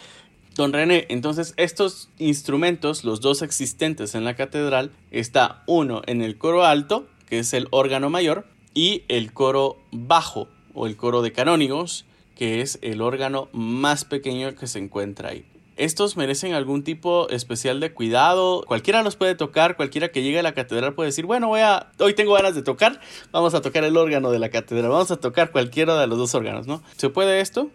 Don 0.54 0.74
René, 0.74 1.06
entonces 1.08 1.54
estos 1.56 2.10
instrumentos, 2.18 3.02
los 3.02 3.22
dos 3.22 3.40
existentes 3.40 4.14
en 4.14 4.24
la 4.24 4.36
catedral, 4.36 4.92
está 5.10 5.62
uno 5.66 6.02
en 6.06 6.20
el 6.20 6.36
coro 6.36 6.66
alto, 6.66 7.06
que 7.26 7.38
es 7.38 7.54
el 7.54 7.68
órgano 7.70 8.10
mayor, 8.10 8.44
y 8.74 9.04
el 9.08 9.32
coro 9.32 9.78
bajo 9.90 10.48
o 10.74 10.86
el 10.86 10.96
coro 10.96 11.22
de 11.22 11.32
canónigos, 11.32 12.04
que 12.34 12.60
es 12.60 12.78
el 12.82 13.00
órgano 13.00 13.48
más 13.52 14.04
pequeño 14.04 14.54
que 14.54 14.66
se 14.66 14.78
encuentra 14.78 15.30
ahí. 15.30 15.44
Estos 15.76 16.16
merecen 16.16 16.54
algún 16.54 16.84
tipo 16.84 17.28
especial 17.30 17.80
de 17.80 17.92
cuidado. 17.92 18.64
Cualquiera 18.66 19.02
los 19.02 19.16
puede 19.16 19.34
tocar, 19.34 19.74
cualquiera 19.76 20.08
que 20.08 20.22
llegue 20.22 20.38
a 20.38 20.42
la 20.42 20.54
catedral 20.54 20.94
puede 20.94 21.08
decir, 21.08 21.26
bueno, 21.26 21.48
voy 21.48 21.60
a, 21.60 21.88
hoy 21.98 22.14
tengo 22.14 22.34
ganas 22.34 22.54
de 22.54 22.62
tocar, 22.62 23.00
vamos 23.32 23.54
a 23.54 23.60
tocar 23.60 23.82
el 23.82 23.96
órgano 23.96 24.30
de 24.30 24.38
la 24.38 24.50
catedral, 24.50 24.90
vamos 24.90 25.10
a 25.10 25.16
tocar 25.16 25.50
cualquiera 25.50 25.98
de 25.98 26.06
los 26.06 26.16
dos 26.16 26.34
órganos, 26.34 26.68
¿no? 26.68 26.80
¿Se 26.96 27.08
puede 27.08 27.40
esto? 27.40 27.70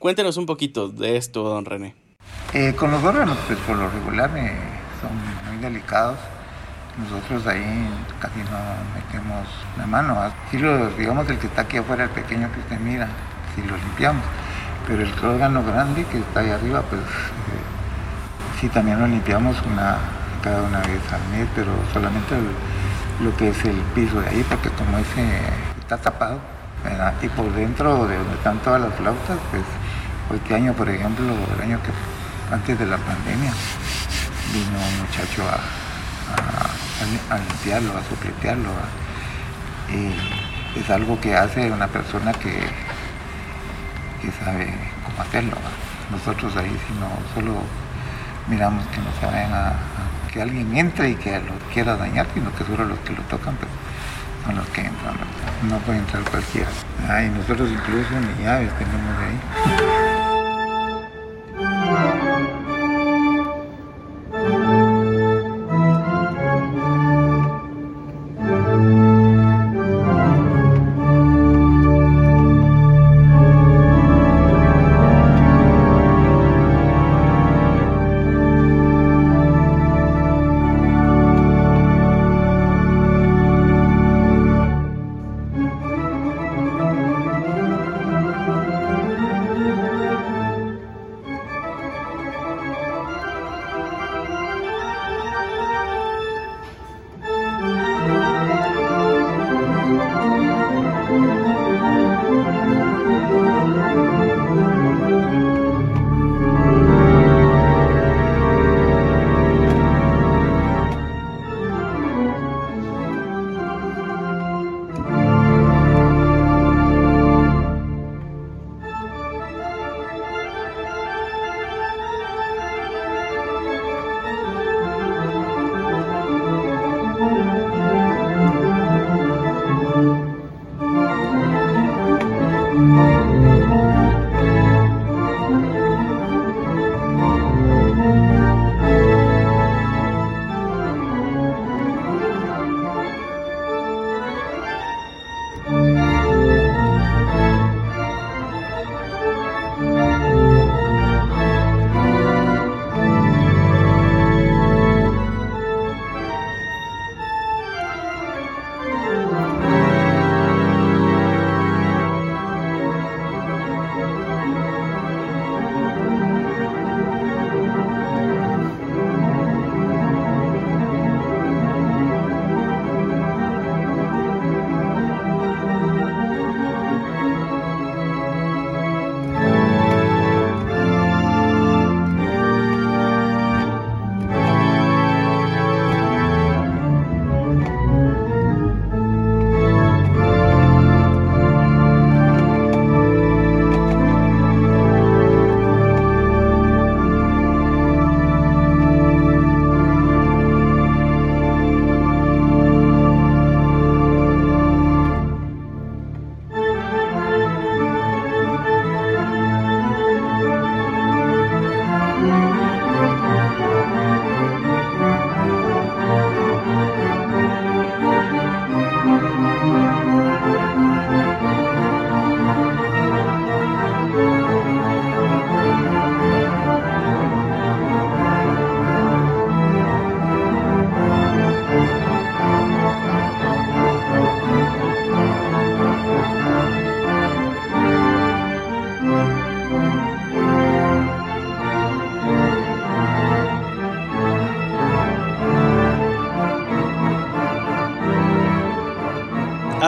Cuéntenos 0.00 0.36
un 0.36 0.46
poquito 0.46 0.88
de 0.88 1.16
esto, 1.16 1.44
don 1.44 1.64
René. 1.64 1.94
Eh, 2.54 2.74
con 2.76 2.90
los 2.90 3.02
órganos, 3.04 3.38
pues 3.46 3.58
por 3.60 3.76
lo 3.76 3.88
regular 3.88 4.30
eh, 4.36 4.52
son 5.00 5.52
muy 5.52 5.62
delicados. 5.62 6.18
Nosotros 6.98 7.46
ahí 7.46 7.88
casi 8.20 8.38
no 8.40 8.58
metemos 8.94 9.48
la 9.76 9.86
mano. 9.86 10.32
Lo, 10.52 10.90
digamos 10.90 11.28
el 11.28 11.38
que 11.38 11.46
está 11.46 11.62
aquí 11.62 11.76
afuera, 11.76 12.04
el 12.04 12.10
pequeño 12.10 12.50
que 12.52 12.60
usted 12.60 12.78
mira, 12.78 13.08
si 13.54 13.62
lo 13.62 13.76
limpiamos 13.76 14.24
pero 14.86 15.02
el 15.02 15.12
órgano 15.24 15.64
grande 15.64 16.04
que 16.04 16.18
está 16.18 16.40
ahí 16.40 16.50
arriba, 16.50 16.82
pues 16.82 17.00
eh, 17.00 18.60
sí 18.60 18.68
también 18.68 19.00
lo 19.00 19.06
limpiamos 19.06 19.56
una, 19.62 19.96
cada 20.42 20.62
una 20.62 20.78
vez 20.80 21.00
al 21.10 21.36
mes, 21.36 21.48
pero 21.54 21.72
solamente 21.92 22.34
lo 23.22 23.34
que 23.36 23.48
es 23.48 23.64
el 23.64 23.76
piso 23.94 24.20
de 24.20 24.28
ahí, 24.28 24.44
porque 24.48 24.68
como 24.70 24.98
ese 24.98 25.40
está 25.80 25.96
tapado, 25.96 26.38
y 27.22 27.28
por 27.28 27.50
dentro 27.54 28.06
de 28.06 28.18
donde 28.18 28.34
están 28.34 28.58
todas 28.58 28.82
las 28.82 28.94
flautas, 28.94 29.38
pues 29.50 29.62
este 30.38 30.54
año, 30.54 30.74
por 30.74 30.88
ejemplo, 30.88 31.24
el 31.56 31.62
año 31.62 31.78
que 31.82 32.54
antes 32.54 32.78
de 32.78 32.84
la 32.84 32.98
pandemia, 32.98 33.52
vino 34.52 34.78
un 34.78 35.00
muchacho 35.00 35.42
a, 35.48 35.60
limpiarlo, 37.38 37.92
a 37.96 38.02
supletearlo. 38.08 38.68
Y 39.88 40.78
es 40.78 40.90
algo 40.90 41.18
que 41.20 41.34
hace 41.34 41.70
una 41.70 41.86
persona 41.88 42.32
que 42.32 42.68
sabe 44.32 44.72
cómo 45.04 45.22
hacerlo. 45.22 45.56
Nosotros 46.10 46.56
ahí 46.56 46.76
si 46.86 46.94
no 46.94 47.08
solo 47.34 47.62
miramos 48.48 48.86
que 48.88 48.98
no 48.98 49.10
saben 49.20 49.52
a, 49.52 49.72
que 50.32 50.42
alguien 50.42 50.76
entre 50.76 51.10
y 51.10 51.14
que 51.14 51.38
lo 51.38 51.54
quiera 51.72 51.96
dañar, 51.96 52.26
sino 52.34 52.52
que 52.54 52.64
solo 52.64 52.84
los 52.84 52.98
que 53.00 53.12
lo 53.12 53.22
tocan 53.22 53.56
pues, 53.56 53.70
son 54.44 54.56
los 54.56 54.66
que 54.68 54.82
entran. 54.82 55.14
No 55.68 55.78
puede 55.78 55.98
entrar 55.98 56.22
cualquiera. 56.24 56.68
Ay, 57.08 57.30
nosotros 57.30 57.70
incluso 57.70 58.10
ni 58.20 58.44
llaves 58.44 58.70
tenemos 58.78 59.18
ahí. 59.18 60.13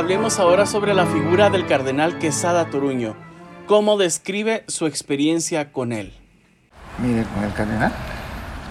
Hablemos 0.06 0.38
ahora 0.38 0.66
sobre 0.66 0.94
la 0.94 1.04
figura 1.04 1.50
del 1.50 1.66
cardenal 1.66 2.20
Quesada 2.20 2.70
Toruño. 2.70 3.16
¿Cómo 3.66 3.96
describe 3.96 4.62
su 4.68 4.86
experiencia 4.86 5.72
con 5.72 5.90
él? 5.90 6.14
Mire, 6.98 7.24
con 7.24 7.42
el 7.42 7.52
cardenal 7.52 7.90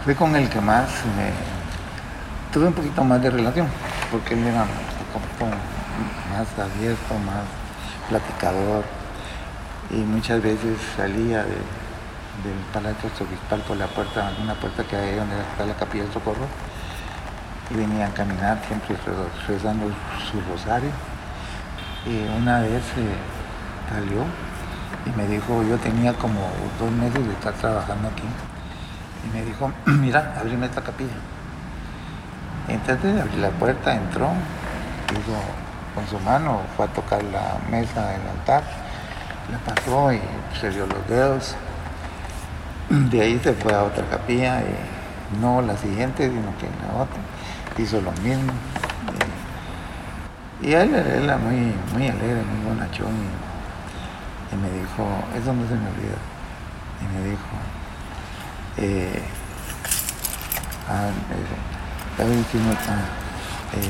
fue 0.06 0.16
con 0.16 0.34
el 0.38 0.48
que 0.48 0.62
más 0.62 0.88
me 1.18 2.54
tuve 2.54 2.68
un 2.68 2.74
poquito 2.74 3.04
más 3.04 3.22
de 3.22 3.32
relación, 3.32 3.68
porque 4.14 4.34
él 4.34 4.48
era 4.48 4.62
más 4.62 6.48
abierto, 6.58 7.14
más 7.26 7.44
platicador, 8.08 8.86
y 9.90 9.96
muchas 9.96 10.42
veces 10.42 10.78
salía 10.96 11.40
del 11.44 12.56
Palacio 12.72 13.10
Arzobispal 13.10 13.60
por 13.60 13.76
la 13.76 13.88
puerta, 13.88 14.32
una 14.42 14.54
puerta 14.56 14.86
que 14.86 14.96
hay 14.96 15.16
donde 15.18 15.36
está 15.38 15.66
la 15.66 15.74
Capilla 15.74 16.06
del 16.06 16.14
Socorro, 16.14 16.48
y 17.72 17.74
venía 17.74 18.08
a 18.08 18.12
caminar 18.12 18.58
siempre 18.66 18.96
rezando 19.50 19.88
su 20.32 20.40
rosario. 20.50 20.92
Y 22.06 22.24
una 22.40 22.62
vez 22.62 22.84
eh, 22.98 23.16
salió 23.90 24.24
y 25.06 25.18
me 25.18 25.28
dijo, 25.28 25.64
yo 25.64 25.78
tenía 25.78 26.14
como 26.14 26.40
dos 26.80 26.92
meses 26.92 27.26
de 27.26 27.34
estar 27.34 27.54
trabajando 27.54 28.08
aquí, 28.10 28.24
y 29.26 29.36
me 29.36 29.44
dijo, 29.44 29.72
mira, 29.86 30.36
abrime 30.40 30.66
esta 30.66 30.82
capilla. 30.82 31.14
Entonces 32.68 33.22
abrí 33.22 33.38
la 33.38 33.50
puerta, 33.50 33.96
entró, 33.96 34.30
hizo 35.12 35.36
con 35.94 36.08
su 36.08 36.20
mano, 36.20 36.62
fue 36.76 36.86
a 36.86 36.90
tocar 36.90 37.24
la 37.24 37.58
mesa 37.70 38.08
del 38.10 38.22
altar, 38.40 38.64
la 39.52 39.58
pasó 39.60 40.12
y 40.12 40.20
se 40.60 40.70
dio 40.72 40.86
los 40.88 41.08
dedos. 41.08 41.56
De 42.90 43.22
ahí 43.22 43.40
se 43.44 43.54
fue 43.54 43.74
a 43.74 43.84
otra 43.84 44.06
capilla, 44.06 44.62
y 44.62 45.40
no 45.42 45.62
la 45.62 45.78
siguiente, 45.78 46.28
sino 46.28 46.56
que 46.58 46.68
la 46.86 47.02
otra. 47.02 47.18
Hizo 47.78 48.00
lo 48.00 48.12
mismo. 48.24 48.54
Y, 50.62 50.74
él 50.74 50.96
era 50.96 51.38
muy, 51.38 51.74
muy 51.94 52.08
alegre, 52.08 52.42
muy 52.44 52.74
bonachón. 52.74 53.14
Y, 54.52 54.56
me 54.56 54.70
dijo, 54.70 55.06
eso 55.36 55.54
no 55.54 55.68
se 55.68 55.76
me 55.76 55.88
olvida. 55.90 56.18
Y 57.02 57.06
me 57.14 57.30
dijo, 57.30 57.56
eh, 58.78 59.22
ah, 60.90 61.10
David 62.18 62.38
eh, 62.38 63.90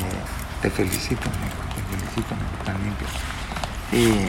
te 0.62 0.70
felicito, 0.72 1.22
te 1.22 1.98
felicito, 1.98 2.36
me 2.36 2.66
tan 2.66 2.82
limpio. 2.84 3.08
Y, 3.92 4.28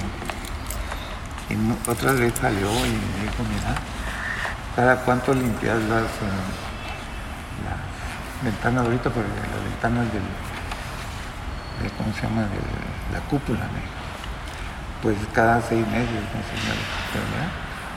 y 1.52 1.90
otra 1.90 2.12
vez 2.12 2.34
salió 2.38 2.68
y 2.68 2.90
me 2.90 3.22
dijo, 3.22 3.42
mira, 3.48 3.74
¿cada 4.74 4.96
cuánto 4.96 5.32
limpias 5.32 5.78
las, 5.84 6.02
eh, 6.02 6.44
las 7.64 8.44
ventanas 8.44 8.84
ahorita? 8.84 9.10
Porque 9.10 9.28
las 9.28 9.64
ventanas 9.64 10.12
del, 10.12 10.22
de, 11.82 11.90
¿cómo 11.96 12.12
se 12.14 12.22
llama? 12.22 12.46
La 13.12 13.20
cúpula, 13.30 13.66
Pues 15.02 15.16
cada 15.32 15.60
seis 15.62 15.86
meses, 15.88 16.22
no 16.34 16.40
sé, 16.40 16.56
pero 17.12 17.24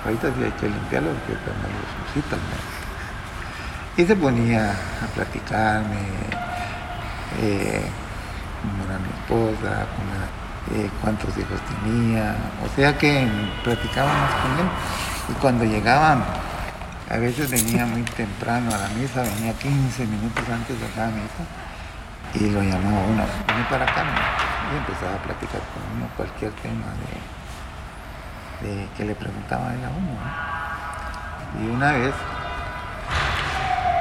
ahorita 0.05 0.27
sí 0.35 0.43
hay 0.43 0.51
que 0.51 0.69
limpiarlo 0.69 1.11
porque 1.11 1.33
cuando 1.43 1.67
lo 1.67 2.13
suscitan, 2.13 2.39
y 3.97 4.05
se 4.05 4.15
ponía 4.15 4.71
a 4.71 5.07
platicarme 5.13 5.99
eh, 7.41 7.83
cómo 8.63 8.97
mi 8.97 9.09
esposa, 9.09 9.85
eh, 10.73 10.89
cuántos 11.01 11.37
hijos 11.37 11.59
tenía, 11.83 12.35
o 12.63 12.75
sea 12.75 12.97
que 12.97 13.27
platicábamos 13.63 14.29
con 14.41 14.51
él. 14.51 14.71
Y 15.29 15.33
cuando 15.41 15.65
llegaban, 15.65 16.23
a 17.09 17.17
veces 17.17 17.49
venía 17.49 17.85
muy 17.85 18.03
temprano 18.03 18.73
a 18.73 18.77
la 18.77 18.87
misa, 18.89 19.21
venía 19.23 19.53
15 19.53 20.05
minutos 20.05 20.43
antes 20.49 20.79
de 20.79 20.87
cada 20.95 21.07
misa, 21.07 21.43
y 22.33 22.49
lo 22.49 22.61
llamaba 22.61 23.05
uno, 23.07 23.23
ven 23.47 23.65
para 23.69 23.85
acá, 23.85 24.03
y 24.71 24.77
empezaba 24.77 25.15
a 25.15 25.23
platicar 25.23 25.61
con 25.73 25.97
uno 25.97 26.07
cualquier 26.15 26.51
tema 26.53 26.85
de, 28.61 28.87
que 28.95 29.05
le 29.05 29.15
preguntaba 29.15 29.73
él 29.73 29.83
a 29.85 29.89
uno. 29.89 30.17
Y 31.63 31.69
una 31.75 31.93
vez 31.93 32.13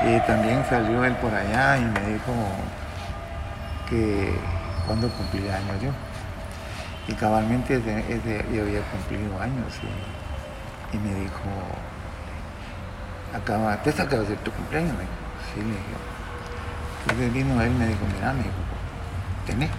y 0.01 0.21
también 0.21 0.65
salió 0.69 1.05
él 1.05 1.15
por 1.17 1.35
allá 1.35 1.77
y 1.77 1.85
me 1.85 2.01
dijo 2.13 2.33
que 3.89 4.39
cuando 4.87 5.09
cumplía 5.09 5.57
años 5.57 5.83
yo. 5.83 5.91
Y 7.09 7.15
cabalmente 7.15 7.77
ese, 7.77 8.45
yo 8.53 8.63
había 8.63 8.83
cumplido 8.83 9.41
años 9.41 9.73
y, 10.93 10.99
me 10.99 11.15
dijo, 11.15 11.49
acaba, 13.35 13.77
¿te 13.79 13.91
acaba 13.91 14.23
de 14.23 14.29
ser 14.29 14.39
tu 14.39 14.53
cumpleaños? 14.53 14.93
Me 14.93 15.01
dijo, 15.01 15.13
sí, 15.55 15.61
le 15.61 15.67
dije. 15.69 16.18
Entonces 17.03 17.33
vino 17.33 17.63
él 17.63 17.73
y 17.73 17.79
me 17.79 17.87
dijo, 17.87 18.01
mira, 18.15 18.33
me 18.33 18.43
dijo, 18.43 18.55
tenés. 19.47 19.71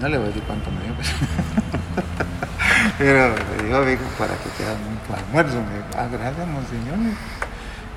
No 0.00 0.08
le 0.08 0.18
voy 0.18 0.26
a 0.26 0.28
decir 0.28 0.42
cuánto 0.46 0.70
me 0.70 0.92
pues. 0.94 1.10
pero 2.98 3.34
me 3.34 3.64
dijo, 3.64 3.84
dijo, 3.84 4.02
para 4.18 4.34
que 4.34 4.48
te 4.50 4.64
hagas 4.64 4.78
un 4.78 5.14
almuerzo. 5.14 5.62
Me 5.62 5.76
dijo, 5.76 5.88
ah, 5.96 6.08
gracias, 6.10 6.48
monseñor. 6.48 6.98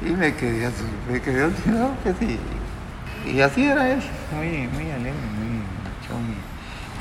Y 0.02 0.12
me 0.12 0.34
quedé 0.34 0.65
así, 0.65 0.86
me 1.12 1.22
quedé 1.22 1.43
así, 1.43 1.69
no, 1.69 1.91
que 2.04 2.13
sí. 2.13 2.39
Y 3.26 3.41
así 3.41 3.65
era 3.65 3.89
él, 3.91 4.02
muy, 4.34 4.67
muy 4.67 4.91
alegre, 4.91 5.19
muy 5.38 5.62
machón. 5.84 6.36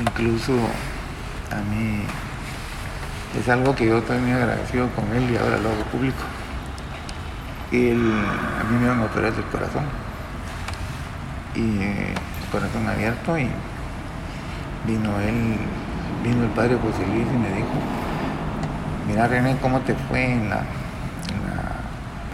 Incluso 0.00 0.52
a 1.50 1.60
mí 1.70 2.02
es 3.38 3.48
algo 3.48 3.74
que 3.74 3.86
yo 3.86 3.98
estoy 3.98 4.18
muy 4.18 4.32
agradecido 4.32 4.88
con 4.90 5.04
él 5.14 5.30
y 5.30 5.36
ahora 5.36 5.58
lo 5.58 5.70
hago 5.70 5.84
público. 5.92 6.24
Él, 7.70 8.12
a 8.60 8.64
mí 8.64 8.78
me 8.80 8.88
van 8.88 9.00
a 9.00 9.04
operar 9.04 9.32
el 9.32 9.44
corazón. 9.44 9.84
Y 11.54 11.82
el 11.82 12.14
corazón 12.52 12.86
abierto 12.88 13.38
y 13.38 13.48
vino 14.86 15.20
él, 15.20 15.56
vino 16.22 16.44
el 16.44 16.50
padre 16.50 16.76
José 16.76 17.06
Luis 17.06 17.26
y 17.26 17.38
me 17.38 17.48
dijo, 17.48 17.68
mira 19.06 19.26
René, 19.26 19.56
¿cómo 19.60 19.80
te 19.80 19.94
fue 19.94 20.32
en 20.32 20.50
la 20.50 20.62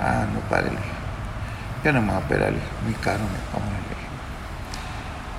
Ah, 0.07 0.27
no, 0.35 0.40
padre, 0.50 0.77
yo 1.83 1.92
no 1.92 2.03
me 2.03 2.09
voy 2.09 2.16
a 2.16 2.18
operar, 2.18 2.53
muy 2.85 2.92
caro 3.00 3.24
me 3.24 3.40
pongo, 3.48 3.72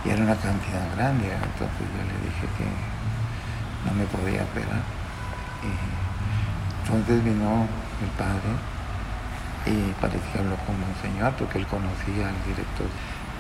Y 0.04 0.10
era 0.10 0.24
una 0.24 0.36
cantidad 0.36 0.82
grande, 0.96 1.30
entonces 1.30 1.86
yo 1.86 2.02
le 2.02 2.18
dije 2.26 2.48
que 2.58 2.66
no 3.86 3.94
me 3.94 4.06
podía 4.06 4.42
operar. 4.42 4.82
Y 5.62 5.70
entonces 6.82 7.24
vino 7.24 7.68
el 8.02 8.10
padre 8.18 8.58
y 9.68 9.94
parece 10.02 10.26
que 10.32 10.40
habló 10.40 10.56
con 10.66 10.78
señor 11.02 11.34
porque 11.38 11.60
él 11.60 11.68
conocía 11.68 12.30
al 12.30 12.40
director. 12.42 12.90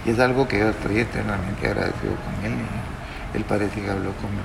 Y 0.06 0.12
es 0.12 0.20
algo 0.20 0.48
que 0.48 0.60
yo 0.60 0.70
estoy 0.70 1.00
eternamente 1.00 1.68
agradecido 1.68 2.14
con 2.16 2.46
él. 2.46 2.54
Y 3.34 3.38
él 3.38 3.44
parece 3.46 3.82
que 3.82 3.90
habló 3.90 4.12
conmigo. 4.14 4.44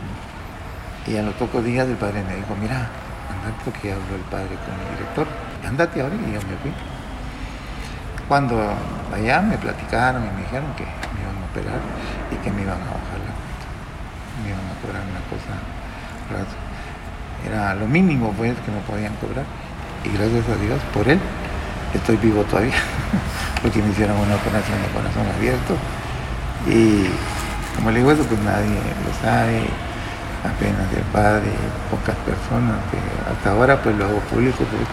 Y 1.06 1.16
a 1.16 1.22
los 1.22 1.34
pocos 1.34 1.64
días 1.64 1.86
el 1.88 1.96
padre 1.96 2.22
me 2.24 2.36
dijo, 2.36 2.56
mira, 2.60 2.88
andate 3.30 3.60
porque 3.64 3.92
habló 3.92 4.16
el 4.16 4.22
padre 4.22 4.56
con 4.64 4.74
el 4.74 4.96
director 4.96 5.26
andate 5.66 6.00
ahora 6.00 6.14
y 6.14 6.32
yo 6.32 6.40
me 6.40 6.56
fui. 6.62 6.72
Cuando 8.28 8.56
allá 9.12 9.42
me 9.42 9.58
platicaron 9.58 10.22
y 10.22 10.30
me 10.30 10.42
dijeron 10.42 10.72
que 10.76 10.84
me 10.84 11.20
iban 11.20 11.36
a 11.36 11.46
operar 11.50 11.80
y 12.30 12.36
que 12.36 12.50
me 12.50 12.62
iban 12.62 12.76
a 12.76 12.94
bajar 12.94 13.18
la 13.26 13.34
cuenta. 13.34 13.66
Me 14.42 14.48
iban 14.50 14.66
a 14.66 14.74
cobrar 14.80 15.02
una 15.02 15.22
cosa, 15.28 15.58
era 17.46 17.74
lo 17.74 17.88
mínimo 17.88 18.32
pues 18.36 18.54
que 18.60 18.70
me 18.70 18.80
podían 18.80 19.14
cobrar. 19.16 19.44
Y 20.04 20.10
gracias 20.16 20.48
a 20.48 20.56
Dios 20.62 20.80
por 20.94 21.08
él 21.08 21.18
estoy 21.94 22.16
vivo 22.16 22.42
todavía, 22.44 22.74
porque 23.62 23.82
me 23.82 23.90
hicieron 23.90 24.16
una 24.16 24.36
operación 24.36 24.78
de 24.82 24.88
corazón 24.88 25.26
abierto. 25.36 25.74
Y 26.66 27.08
como 27.76 27.90
le 27.90 27.98
digo 27.98 28.12
eso, 28.12 28.24
pues 28.24 28.40
nadie 28.42 28.78
lo 29.04 29.12
sabe, 29.22 29.64
apenas 30.44 30.86
el 30.96 31.04
padre, 31.12 31.50
pocas 31.90 32.16
personas, 32.24 32.76
que 32.90 32.98
hasta 33.30 33.50
ahora 33.50 33.80
pues 33.82 33.96
lo 33.96 34.04
hago 34.04 34.20
público. 34.30 34.64
Pues, 34.64 34.86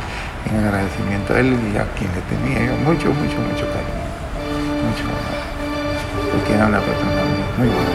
en 0.49 0.63
agradecimiento 0.63 1.33
a 1.33 1.39
él 1.39 1.59
y 1.73 1.77
a 1.77 1.85
quien 1.93 2.09
le 2.15 2.21
tenía 2.31 2.71
yo 2.71 2.77
mucho, 2.83 3.11
mucho, 3.11 3.37
mucho 3.43 3.65
cariño. 3.67 4.07
Mucho, 4.87 5.03
porque 6.31 6.53
era 6.53 6.67
una 6.67 6.79
persona 6.79 7.21
muy, 7.57 7.67
buena, 7.67 7.91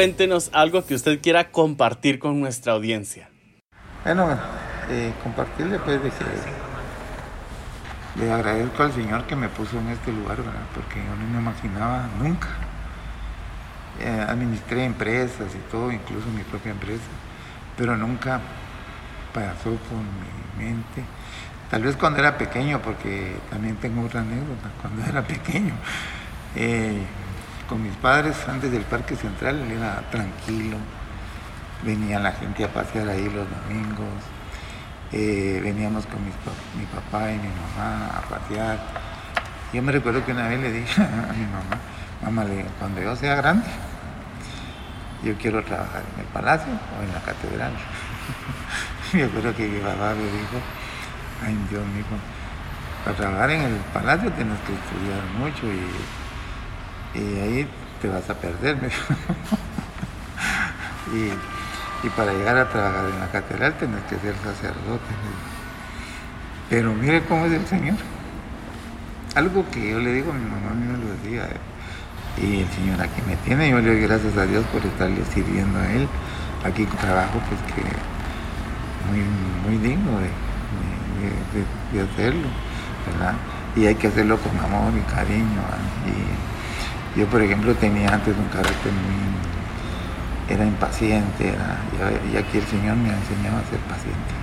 cuéntenos 0.00 0.48
algo 0.54 0.86
que 0.86 0.94
usted 0.94 1.20
quiera 1.20 1.50
compartir 1.50 2.18
con 2.18 2.40
nuestra 2.40 2.72
audiencia. 2.72 3.28
Bueno, 4.02 4.30
eh, 4.88 5.12
compartirle 5.22 5.78
pues 5.78 6.02
de 6.02 6.08
que 6.08 6.24
le 8.18 8.32
agradezco 8.32 8.82
al 8.82 8.94
Señor 8.94 9.26
que 9.26 9.36
me 9.36 9.50
puso 9.50 9.78
en 9.78 9.88
este 9.88 10.10
lugar, 10.10 10.38
¿verdad? 10.38 10.62
porque 10.74 11.04
yo 11.04 11.14
no 11.16 11.28
me 11.34 11.38
imaginaba 11.38 12.08
nunca. 12.18 12.48
Eh, 14.00 14.24
administré 14.26 14.86
empresas 14.86 15.54
y 15.54 15.70
todo, 15.70 15.92
incluso 15.92 16.26
mi 16.28 16.44
propia 16.44 16.72
empresa, 16.72 17.10
pero 17.76 17.94
nunca 17.94 18.40
pasó 19.34 19.68
por 19.68 19.98
mi 19.98 20.64
mente. 20.64 21.04
Tal 21.70 21.82
vez 21.82 21.96
cuando 21.96 22.20
era 22.20 22.38
pequeño, 22.38 22.80
porque 22.80 23.36
también 23.50 23.76
tengo 23.76 24.06
otra 24.06 24.22
anécdota, 24.22 24.70
cuando 24.80 25.04
era 25.04 25.20
pequeño. 25.20 25.74
Eh, 26.56 27.02
con 27.70 27.84
mis 27.84 27.94
padres 27.94 28.36
antes 28.48 28.72
del 28.72 28.82
Parque 28.82 29.14
Central 29.14 29.62
era 29.70 30.02
tranquilo, 30.10 30.76
venía 31.84 32.18
la 32.18 32.32
gente 32.32 32.64
a 32.64 32.68
pasear 32.68 33.08
ahí 33.08 33.22
los 33.30 33.46
domingos, 33.48 34.08
eh, 35.12 35.60
veníamos 35.62 36.04
con 36.06 36.18
mi 36.24 36.32
papá 36.86 37.30
y 37.30 37.36
mi 37.36 37.48
mamá 37.48 38.08
a 38.08 38.22
pasear. 38.22 38.76
Yo 39.72 39.82
me 39.82 39.92
recuerdo 39.92 40.26
que 40.26 40.32
una 40.32 40.48
vez 40.48 40.58
le 40.58 40.72
dije 40.72 41.00
a 41.00 41.32
mi 41.32 41.46
mamá, 41.46 41.78
mamá, 42.24 42.44
cuando 42.80 43.02
yo 43.02 43.14
sea 43.14 43.36
grande, 43.36 43.68
yo 45.22 45.36
quiero 45.38 45.62
trabajar 45.62 46.02
en 46.12 46.20
el 46.22 46.26
palacio 46.26 46.72
o 46.72 47.02
en 47.04 47.12
la 47.14 47.20
catedral. 47.20 47.72
yo 49.12 49.30
creo 49.30 49.54
que 49.54 49.68
mi 49.68 49.78
papá 49.78 50.14
me 50.16 50.24
dijo, 50.24 50.58
ay 51.46 51.56
Dios 51.70 51.86
mío, 51.86 52.04
para 53.04 53.16
trabajar 53.16 53.50
en 53.50 53.62
el 53.62 53.76
palacio 53.94 54.32
tienes 54.32 54.58
que 54.66 54.74
estudiar 54.74 55.22
mucho 55.38 55.66
y, 55.66 56.29
ahí 57.18 57.68
te 58.00 58.08
vas 58.08 58.28
a 58.30 58.34
perder. 58.34 58.76
y, 61.12 62.06
y, 62.06 62.10
para 62.10 62.32
llegar 62.32 62.56
a 62.56 62.68
trabajar 62.68 63.04
en 63.12 63.20
la 63.20 63.28
catedral 63.28 63.74
tienes 63.74 64.02
que 64.04 64.16
ser 64.16 64.34
sacerdote. 64.36 65.14
Pero 66.68 66.94
mire 66.94 67.22
cómo 67.24 67.46
es 67.46 67.52
el 67.52 67.66
Señor. 67.66 67.96
Algo 69.34 69.68
que 69.70 69.90
yo 69.90 69.98
le 69.98 70.12
digo 70.12 70.30
a 70.32 70.34
mi 70.34 70.44
mamá, 70.44 70.70
a 70.70 70.74
mí 70.74 70.86
me 70.86 70.98
lo 70.98 71.12
decía. 71.14 71.48
Y 72.36 72.60
el 72.60 72.68
Señor 72.70 73.00
aquí 73.00 73.20
me 73.26 73.36
tiene, 73.36 73.70
yo 73.70 73.80
le 73.80 73.90
doy 73.90 74.00
gracias 74.02 74.36
a 74.36 74.46
Dios 74.46 74.64
por 74.66 74.84
estarle 74.84 75.24
sirviendo 75.32 75.78
a 75.78 75.92
Él. 75.92 76.08
Aquí 76.64 76.84
trabajo 76.86 77.40
pues 77.48 77.60
que 77.74 77.82
muy, 79.08 79.24
muy 79.66 79.88
digno 79.88 80.12
de, 80.20 80.30
de, 81.92 82.02
hacerlo, 82.02 82.48
¿verdad? 83.06 83.34
Y 83.76 83.86
hay 83.86 83.94
que 83.94 84.08
hacerlo 84.08 84.38
con 84.38 84.56
amor 84.58 84.92
y 84.96 85.00
cariño. 85.12 85.60
Y 86.06 86.59
yo, 87.16 87.26
por 87.26 87.42
ejemplo, 87.42 87.74
tenía 87.74 88.14
antes 88.14 88.36
un 88.36 88.48
carácter 88.48 88.92
muy... 88.92 90.54
era 90.54 90.64
impaciente, 90.64 91.54
y, 92.32 92.36
aquí 92.36 92.58
el 92.58 92.66
Señor 92.66 92.96
me 92.96 93.10
ha 93.10 93.16
enseñado 93.16 93.58
a 93.58 93.64
ser 93.70 93.80
paciente, 93.80 94.34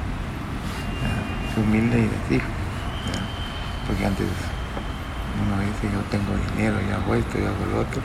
humilde 1.58 2.00
y 2.00 2.08
decir, 2.08 2.42
porque 3.88 4.06
antes 4.06 4.28
uno 4.28 5.60
dice 5.62 5.94
yo 5.94 6.02
tengo 6.12 6.34
dinero, 6.54 6.78
y 6.82 6.92
hago 6.92 7.16
esto, 7.16 7.40
y 7.40 7.46
hago 7.46 7.66
lo 7.72 7.82
otro, 7.82 8.02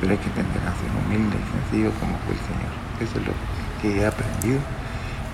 pero 0.00 0.12
hay 0.12 0.18
que 0.18 0.28
entender 0.28 0.62
a 0.62 0.72
ser 0.76 0.90
humilde 1.04 1.36
y 1.36 1.44
sencillo 1.52 1.90
como 2.00 2.16
fue 2.24 2.34
el 2.34 2.40
Señor. 2.40 2.72
Eso 3.00 3.18
es 3.18 3.26
lo 3.26 3.32
que 3.80 4.00
he 4.00 4.06
aprendido. 4.06 4.60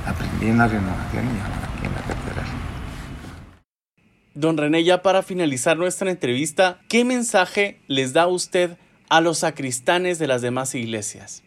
Aprendí 0.07 0.49
en 0.49 0.59
la 0.59 0.67
renovación 0.67 1.25
y 1.25 1.41
ahora 1.41 1.67
aquí 1.67 1.87
en 1.87 1.93
la 1.95 2.01
catedral. 2.01 2.76
Don 4.37 4.59
René, 4.59 4.85
ya 4.85 5.01
para 5.01 5.23
finalizar 5.23 5.79
nuestra 5.79 6.11
entrevista, 6.11 6.77
¿qué 6.91 7.07
mensaje 7.07 7.81
les 7.87 8.13
da 8.13 8.27
usted 8.27 8.77
a 9.09 9.23
los 9.23 9.39
sacristanes 9.39 10.19
de 10.19 10.27
las 10.27 10.43
demás 10.43 10.75
iglesias? 10.75 11.43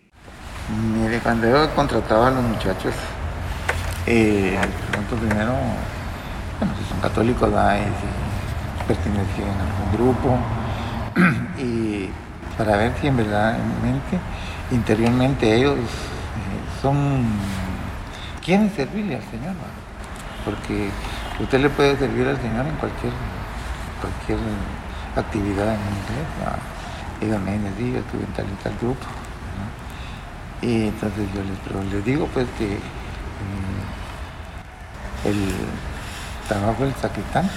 Mire, 0.98 1.20
cuando 1.20 1.48
yo 1.48 1.70
contrataba 1.76 2.30
a 2.30 2.32
los 2.32 2.42
muchachos, 2.42 2.96
eh, 4.08 4.58
primero, 5.22 5.54
bueno, 6.58 6.74
si 6.80 6.90
son 6.90 7.00
católicos, 7.00 7.48
si 7.48 8.88
pertenecían 8.88 9.52
a 9.52 9.68
algún 9.68 9.92
grupo, 9.94 10.40
y 11.64 12.10
para 12.58 12.76
ver 12.76 12.94
si 13.00 13.06
en 13.06 13.18
verdad, 13.18 13.56
interiormente 14.72 15.56
ellos 15.56 15.78
eh, 15.78 16.82
son 16.82 17.24
quieren 18.44 18.72
servirle 18.76 19.18
al 19.18 19.24
Señor, 19.30 19.54
porque 20.44 20.90
usted 21.40 21.60
le 21.60 21.70
puede 21.70 21.98
servir 21.98 22.28
al 22.28 22.38
Señor 22.38 22.68
en 22.68 22.76
cualquier, 22.76 23.14
cualquier 24.02 24.40
actividad 25.16 25.74
en 25.74 25.80
la 25.80 25.90
iglesia. 26.02 26.60
Dígame, 27.22 27.56
en 27.56 27.64
yo 27.94 28.00
estuve 28.00 28.24
en 28.24 28.34
tal 28.34 28.46
y 28.46 28.64
tal 28.64 28.74
grupo. 28.82 29.06
Y 30.62 30.88
entonces 30.88 31.28
yo 31.34 31.42
les, 31.42 31.94
les 31.94 32.06
digo 32.06 32.28
pues 32.34 32.46
que 32.58 32.74
eh, 32.74 32.80
el 35.26 35.54
trabajo 36.48 36.84
del 36.84 36.94
sacristán 36.96 37.50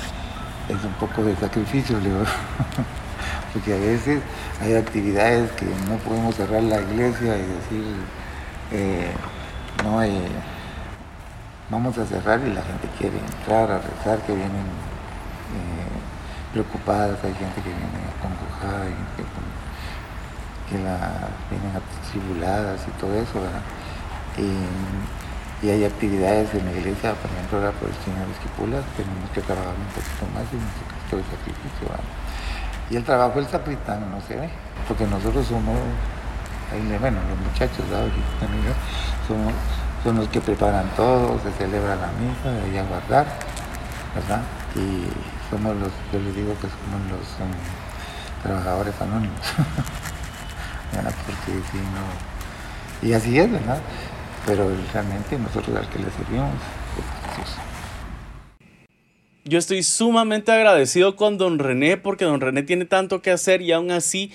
es 0.69 0.85
un 0.85 0.93
poco 0.95 1.25
de 1.25 1.35
sacrificio, 1.37 1.99
porque 3.53 3.75
a 3.75 3.79
veces 3.79 4.21
hay 4.61 4.77
actividades 4.77 5.51
que 5.53 5.67
no 5.89 5.97
podemos 5.99 6.35
cerrar 6.35 6.63
la 6.63 6.81
iglesia 6.81 7.37
y 7.37 7.43
decir, 7.43 7.85
eh, 8.71 9.11
no 9.83 9.99
hay 9.99 10.17
vamos 11.71 11.97
a 11.99 12.07
cerrar 12.07 12.41
y 12.41 12.53
la 12.53 12.63
gente 12.63 12.89
quiere 12.99 13.19
entrar 13.19 13.71
a 13.71 13.79
rezar, 13.79 14.19
que 14.27 14.35
vienen 14.35 14.67
eh, 15.53 16.53
preocupadas, 16.53 17.19
hay 17.25 17.35
gente 17.35 17.61
que 17.63 17.69
viene 17.69 18.01
acongojada, 18.19 18.83
hay 18.83 18.95
gente 18.95 19.25
que, 20.69 20.79
la, 20.79 21.29
vienen 21.51 21.73
atribuladas 21.77 22.81
y 22.89 22.91
todo 23.01 23.15
eso, 23.15 23.41
¿verdad? 23.41 23.63
Y, 24.39 25.03
hay 25.63 25.85
actividades 25.85 26.53
en 26.55 26.67
la 26.67 26.73
iglesia, 26.73 27.15
por 27.15 27.31
ejemplo, 27.31 27.59
ahora 27.59 27.71
por 27.79 27.89
el 27.89 27.95
Señor 28.03 28.27
Esquipulas, 28.35 28.83
tenemos 28.99 29.31
que 29.31 29.41
trabajar 29.43 29.71
un 29.71 29.95
poquito 29.95 30.27
más 30.35 30.43
en 30.51 30.59
nuestro 30.59 30.83
Cristo 30.91 31.17
de 31.19 31.23
sacrificio, 31.23 31.87
Y 32.91 32.97
el 32.97 33.05
trabajo 33.05 33.39
del 33.39 33.47
sacristán 33.47 34.11
no 34.11 34.21
se 34.27 34.35
ve, 34.43 34.51
porque 34.89 35.07
nosotros 35.07 35.47
somos, 35.47 35.79
bueno, 36.99 37.19
los 37.31 37.39
muchachos, 37.47 37.87
¿verdad? 37.89 38.11
somos 39.29 39.55
son 40.03 40.17
los 40.17 40.29
que 40.29 40.41
preparan 40.41 40.89
todo, 40.97 41.41
se 41.43 41.51
celebra 41.53 41.97
la 41.97 42.09
misa, 42.13 42.51
de 42.51 42.63
ahí 42.63 42.79
a 42.79 42.85
guardar, 42.85 43.27
¿verdad? 44.15 44.43
Y 44.75 45.07
somos 45.51 45.77
los, 45.77 45.93
yo 46.13 46.19
les 46.19 46.35
digo 46.35 46.55
que 46.55 46.69
somos 46.69 47.01
los 47.11 48.43
trabajadores 48.43 48.95
anónimos, 49.01 49.41
Porque 50.93 51.53
si 51.71 51.79
no... 51.79 53.09
Y 53.09 53.15
así 53.15 53.39
es, 53.39 53.51
¿verdad? 53.51 53.81
Pero 54.47 54.71
realmente 54.93 55.39
nosotros 55.39 55.77
al 55.77 55.89
que 55.89 55.99
le 55.99 56.11
servimos 56.11 56.51
es 56.99 57.37
Jesús. 57.37 57.57
Yo 59.45 59.59
estoy 59.59 59.83
sumamente 59.83 60.53
agradecido 60.53 61.17
con 61.17 61.39
don 61.39 61.59
René 61.59 61.97
porque 61.97 62.25
don 62.25 62.41
René 62.41 62.63
tiene 62.63 62.85
tanto 62.85 63.23
que 63.23 63.31
hacer 63.31 63.63
y 63.63 63.73
aún 63.73 63.91
así 63.91 64.33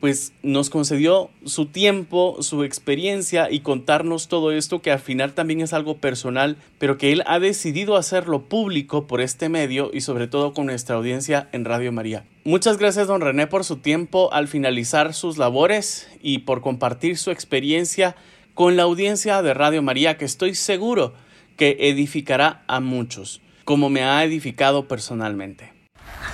pues 0.00 0.32
nos 0.42 0.68
concedió 0.70 1.30
su 1.44 1.66
tiempo, 1.66 2.36
su 2.40 2.64
experiencia 2.64 3.50
y 3.50 3.60
contarnos 3.60 4.28
todo 4.28 4.52
esto 4.52 4.82
que 4.82 4.90
al 4.90 4.98
final 4.98 5.32
también 5.32 5.60
es 5.60 5.72
algo 5.72 5.98
personal, 5.98 6.58
pero 6.78 6.98
que 6.98 7.12
él 7.12 7.22
ha 7.26 7.38
decidido 7.38 7.96
hacerlo 7.96 8.42
público 8.42 9.06
por 9.06 9.20
este 9.20 9.48
medio 9.48 9.90
y 9.92 10.02
sobre 10.02 10.28
todo 10.28 10.52
con 10.52 10.66
nuestra 10.66 10.96
audiencia 10.96 11.48
en 11.52 11.64
Radio 11.64 11.92
María. 11.92 12.24
Muchas 12.44 12.76
gracias 12.78 13.06
don 13.08 13.20
René 13.20 13.46
por 13.46 13.64
su 13.64 13.78
tiempo 13.78 14.32
al 14.32 14.48
finalizar 14.48 15.14
sus 15.14 15.38
labores 15.38 16.08
y 16.20 16.38
por 16.38 16.60
compartir 16.60 17.16
su 17.16 17.30
experiencia 17.30 18.16
con 18.54 18.76
la 18.76 18.84
audiencia 18.84 19.42
de 19.42 19.54
Radio 19.54 19.82
María 19.82 20.16
que 20.18 20.24
estoy 20.24 20.54
seguro 20.54 21.14
que 21.56 21.76
edificará 21.80 22.62
a 22.68 22.80
muchos, 22.80 23.40
como 23.64 23.88
me 23.88 24.02
ha 24.02 24.22
edificado 24.24 24.86
personalmente. 24.88 25.72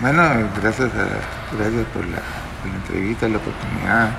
Bueno, 0.00 0.22
gracias, 0.60 0.90
gracias 0.92 1.86
por 1.94 2.04
la 2.06 2.51
la 2.68 2.76
entrevista, 2.76 3.28
la 3.28 3.38
oportunidad 3.38 4.10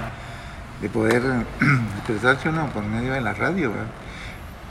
de 0.81 0.89
poder 0.89 1.23
expresarse 1.97 2.49
uno 2.49 2.67
por 2.67 2.83
medio 2.83 3.13
de 3.13 3.21
la 3.21 3.33
radio. 3.33 3.71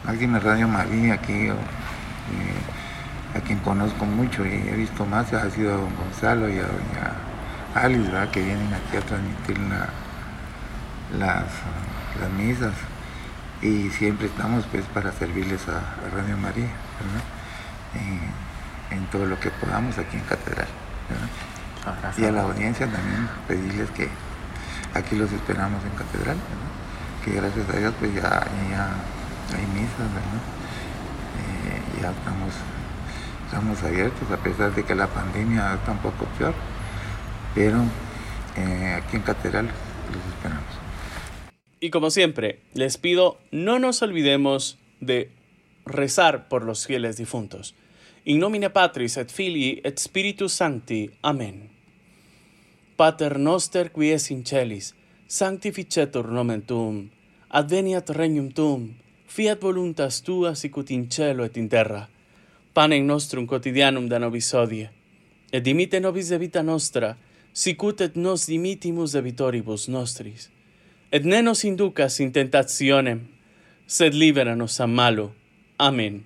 Máxima 0.05 0.39
Radio 0.41 0.68
María 0.68 1.14
aquí, 1.14 1.47
eh, 1.47 1.55
a 3.37 3.41
quien 3.41 3.59
conozco 3.61 4.05
mucho 4.05 4.45
y 4.45 4.68
he 4.68 4.77
visto 4.77 5.07
más, 5.07 5.33
ha 5.33 5.49
sido 5.51 5.75
a 5.75 5.77
don 5.77 5.95
Gonzalo 5.97 6.49
y 6.49 6.59
a 6.59 6.62
doña 6.62 7.12
Alice, 7.75 8.11
que 8.33 8.43
vienen 8.43 8.75
aquí 8.75 8.97
a 8.97 9.01
transmitir 9.01 9.59
las, 11.18 11.45
las 12.20 12.31
misas 12.37 12.75
y 13.62 13.89
siempre 13.91 14.27
estamos 14.27 14.66
pues 14.70 14.85
para 14.87 15.12
servirles 15.12 15.62
a, 15.68 15.81
Radio 16.14 16.37
María, 16.37 16.68
en 18.91 19.07
todo 19.07 19.25
lo 19.25 19.39
que 19.39 19.51
podamos 19.51 19.97
aquí 19.99 20.16
en 20.16 20.25
Catedral. 20.25 20.68
Y 22.16 22.24
a 22.24 22.30
la 22.30 22.43
audiencia 22.43 22.87
también 22.87 23.28
pedirles 23.49 23.91
que 23.91 24.09
aquí 24.95 25.16
los 25.16 25.33
esperamos 25.33 25.83
en 25.85 25.91
Catedral, 25.91 26.37
que 27.24 27.33
gracias 27.33 27.68
a 27.68 27.78
Dios 27.78 27.95
pues 27.99 28.14
ya, 28.14 28.47
hay 29.51 29.66
misas, 29.74 30.09
eh, 31.39 32.01
ya 32.01 32.11
estamos, 32.11 32.55
estamos 33.47 33.83
abiertos 33.83 34.30
a 34.30 34.37
pesar 34.37 34.74
de 34.74 34.85
que 34.85 34.95
la 34.95 35.09
pandemia 35.09 35.74
está 35.74 35.93
un 35.93 35.99
poco 35.99 36.26
peor, 36.39 36.55
pero 37.55 37.83
eh, 38.57 39.01
aquí 39.03 39.16
en 39.16 39.22
Catedral 39.22 39.66
los 39.66 40.35
esperamos. 40.35 40.64
Y 41.80 41.91
como 41.91 42.11
siempre, 42.11 42.61
les 42.74 42.97
pido 42.97 43.39
no 43.51 43.80
nos 43.80 44.03
olvidemos 44.03 44.78
de 45.01 45.33
rezar 45.85 46.49
por 46.49 46.62
los 46.62 46.87
fieles 46.87 47.16
difuntos. 47.16 47.74
In 48.24 48.39
nomine 48.39 48.70
Patris 48.70 49.16
et 49.16 49.33
Filii 49.33 49.80
et 49.83 49.99
Spiritus 49.99 50.53
Sancti. 50.53 51.11
Amén. 51.22 51.72
Pater 53.03 53.37
noster 53.37 53.91
qui 53.91 54.13
es 54.13 54.31
in 54.31 54.45
celis, 54.47 54.93
sanctificetur 55.27 56.29
nomen 56.31 56.61
tuum, 56.63 57.11
adveniat 57.51 58.13
regnum 58.15 58.53
tuum, 58.55 58.85
fiat 59.27 59.59
voluntas 59.59 60.21
tua 60.23 60.55
sicut 60.55 60.93
in 60.95 61.09
cielo 61.11 61.43
et 61.43 61.57
in 61.57 61.69
terra. 61.69 62.05
Panem 62.73 63.03
nostrum 63.05 63.49
quotidianum 63.51 64.07
da 64.07 64.23
nobis 64.23 64.55
odie, 64.55 64.87
et 65.51 65.65
dimite 65.65 65.99
nobis 65.99 66.31
debita 66.31 66.63
nostra, 66.63 67.17
sicut 67.53 68.07
et 68.07 68.15
nos 68.15 68.47
dimitimus 68.47 69.19
debitoribus 69.19 69.89
nostris. 69.89 70.47
Et 71.11 71.27
ne 71.27 71.43
nos 71.43 71.65
inducas 71.65 72.21
in 72.21 72.31
tentationem, 72.31 73.27
sed 73.87 74.15
libera 74.15 74.55
nos 74.55 74.79
a 74.79 74.87
malo. 74.87 75.33
Amen. 75.77 76.23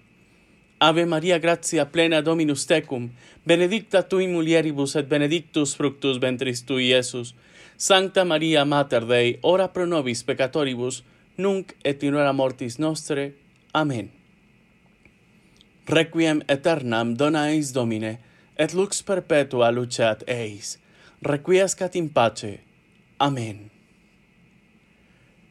Ave 0.79 1.07
Maria 1.07 1.39
gratia 1.39 1.87
plena 1.91 2.20
Dominus 2.20 2.66
tecum, 2.66 3.11
benedicta 3.45 4.03
tu 4.03 4.18
in 4.20 4.33
mulieribus 4.33 4.97
et 4.97 5.09
benedictus 5.09 5.74
fructus 5.77 6.18
ventris 6.20 6.62
tui 6.68 6.91
Iesus. 6.91 7.35
Sancta 7.77 8.24
Maria 8.24 8.64
Mater 8.64 9.07
Dei, 9.07 9.39
ora 9.43 9.68
pro 9.68 9.87
nobis 9.87 10.22
peccatoribus, 10.24 11.03
nunc 11.39 11.72
et 11.85 12.03
in 12.03 12.14
hora 12.14 12.33
mortis 12.33 12.79
nostre. 12.79 13.33
Amen. 13.72 14.11
Requiem 15.87 16.43
aeternam 16.49 17.14
dona 17.16 17.49
eis 17.53 17.72
Domine, 17.72 18.18
et 18.59 18.74
lux 18.74 19.03
perpetua 19.03 19.70
luceat 19.70 20.24
eis. 20.29 20.79
Requiescat 21.22 21.97
in 21.97 22.09
pace. 22.09 22.61
Amen. 23.20 23.76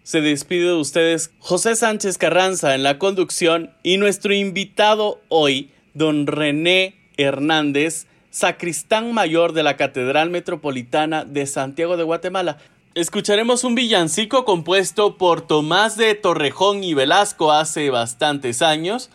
Se 0.05 0.21
despide 0.21 0.67
de 0.67 0.75
ustedes 0.75 1.31
José 1.39 1.75
Sánchez 1.75 2.19
Carranza 2.19 2.75
en 2.75 2.83
la 2.83 2.99
conducción 2.99 3.71
y 3.81 3.97
nuestro 3.97 4.35
invitado 4.35 5.19
hoy, 5.29 5.71
don 5.95 6.27
René 6.27 6.93
Hernández, 7.17 8.05
sacristán 8.29 9.13
mayor 9.13 9.53
de 9.53 9.63
la 9.63 9.77
Catedral 9.77 10.29
Metropolitana 10.29 11.25
de 11.25 11.47
Santiago 11.47 11.97
de 11.97 12.03
Guatemala. 12.03 12.59
Escucharemos 12.93 13.63
un 13.63 13.73
villancico 13.73 14.45
compuesto 14.45 15.17
por 15.17 15.41
Tomás 15.41 15.97
de 15.97 16.13
Torrejón 16.13 16.83
y 16.83 16.93
Velasco 16.93 17.51
hace 17.51 17.89
bastantes 17.89 18.61
años, 18.61 19.09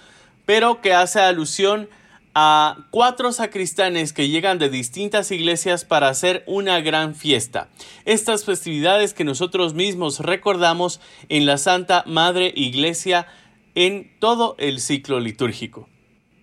pero 0.44 0.80
que 0.80 0.92
hace 0.92 1.20
alusión 1.20 1.88
a 2.34 2.86
cuatro 2.90 3.32
sacristanes 3.32 4.12
que 4.12 4.28
llegan 4.28 4.58
de 4.58 4.68
distintas 4.68 5.30
iglesias 5.30 5.84
para 5.84 6.08
hacer 6.08 6.44
una 6.46 6.80
gran 6.80 7.14
fiesta. 7.14 7.68
Estas 8.04 8.44
festividades 8.44 9.14
que 9.14 9.24
nosotros 9.24 9.74
mismos 9.74 10.20
recordamos 10.20 11.00
en 11.28 11.46
la 11.46 11.58
Santa 11.58 12.04
Madre 12.06 12.52
Iglesia 12.54 13.26
en 13.74 14.16
todo 14.20 14.54
el 14.58 14.80
ciclo 14.80 15.20
litúrgico. 15.20 15.88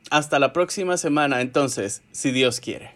Hasta 0.09 0.39
la 0.39 0.53
próxima 0.53 0.97
semana 0.97 1.41
entonces, 1.41 2.01
si 2.11 2.31
Dios 2.31 2.59
quiere. 2.59 2.95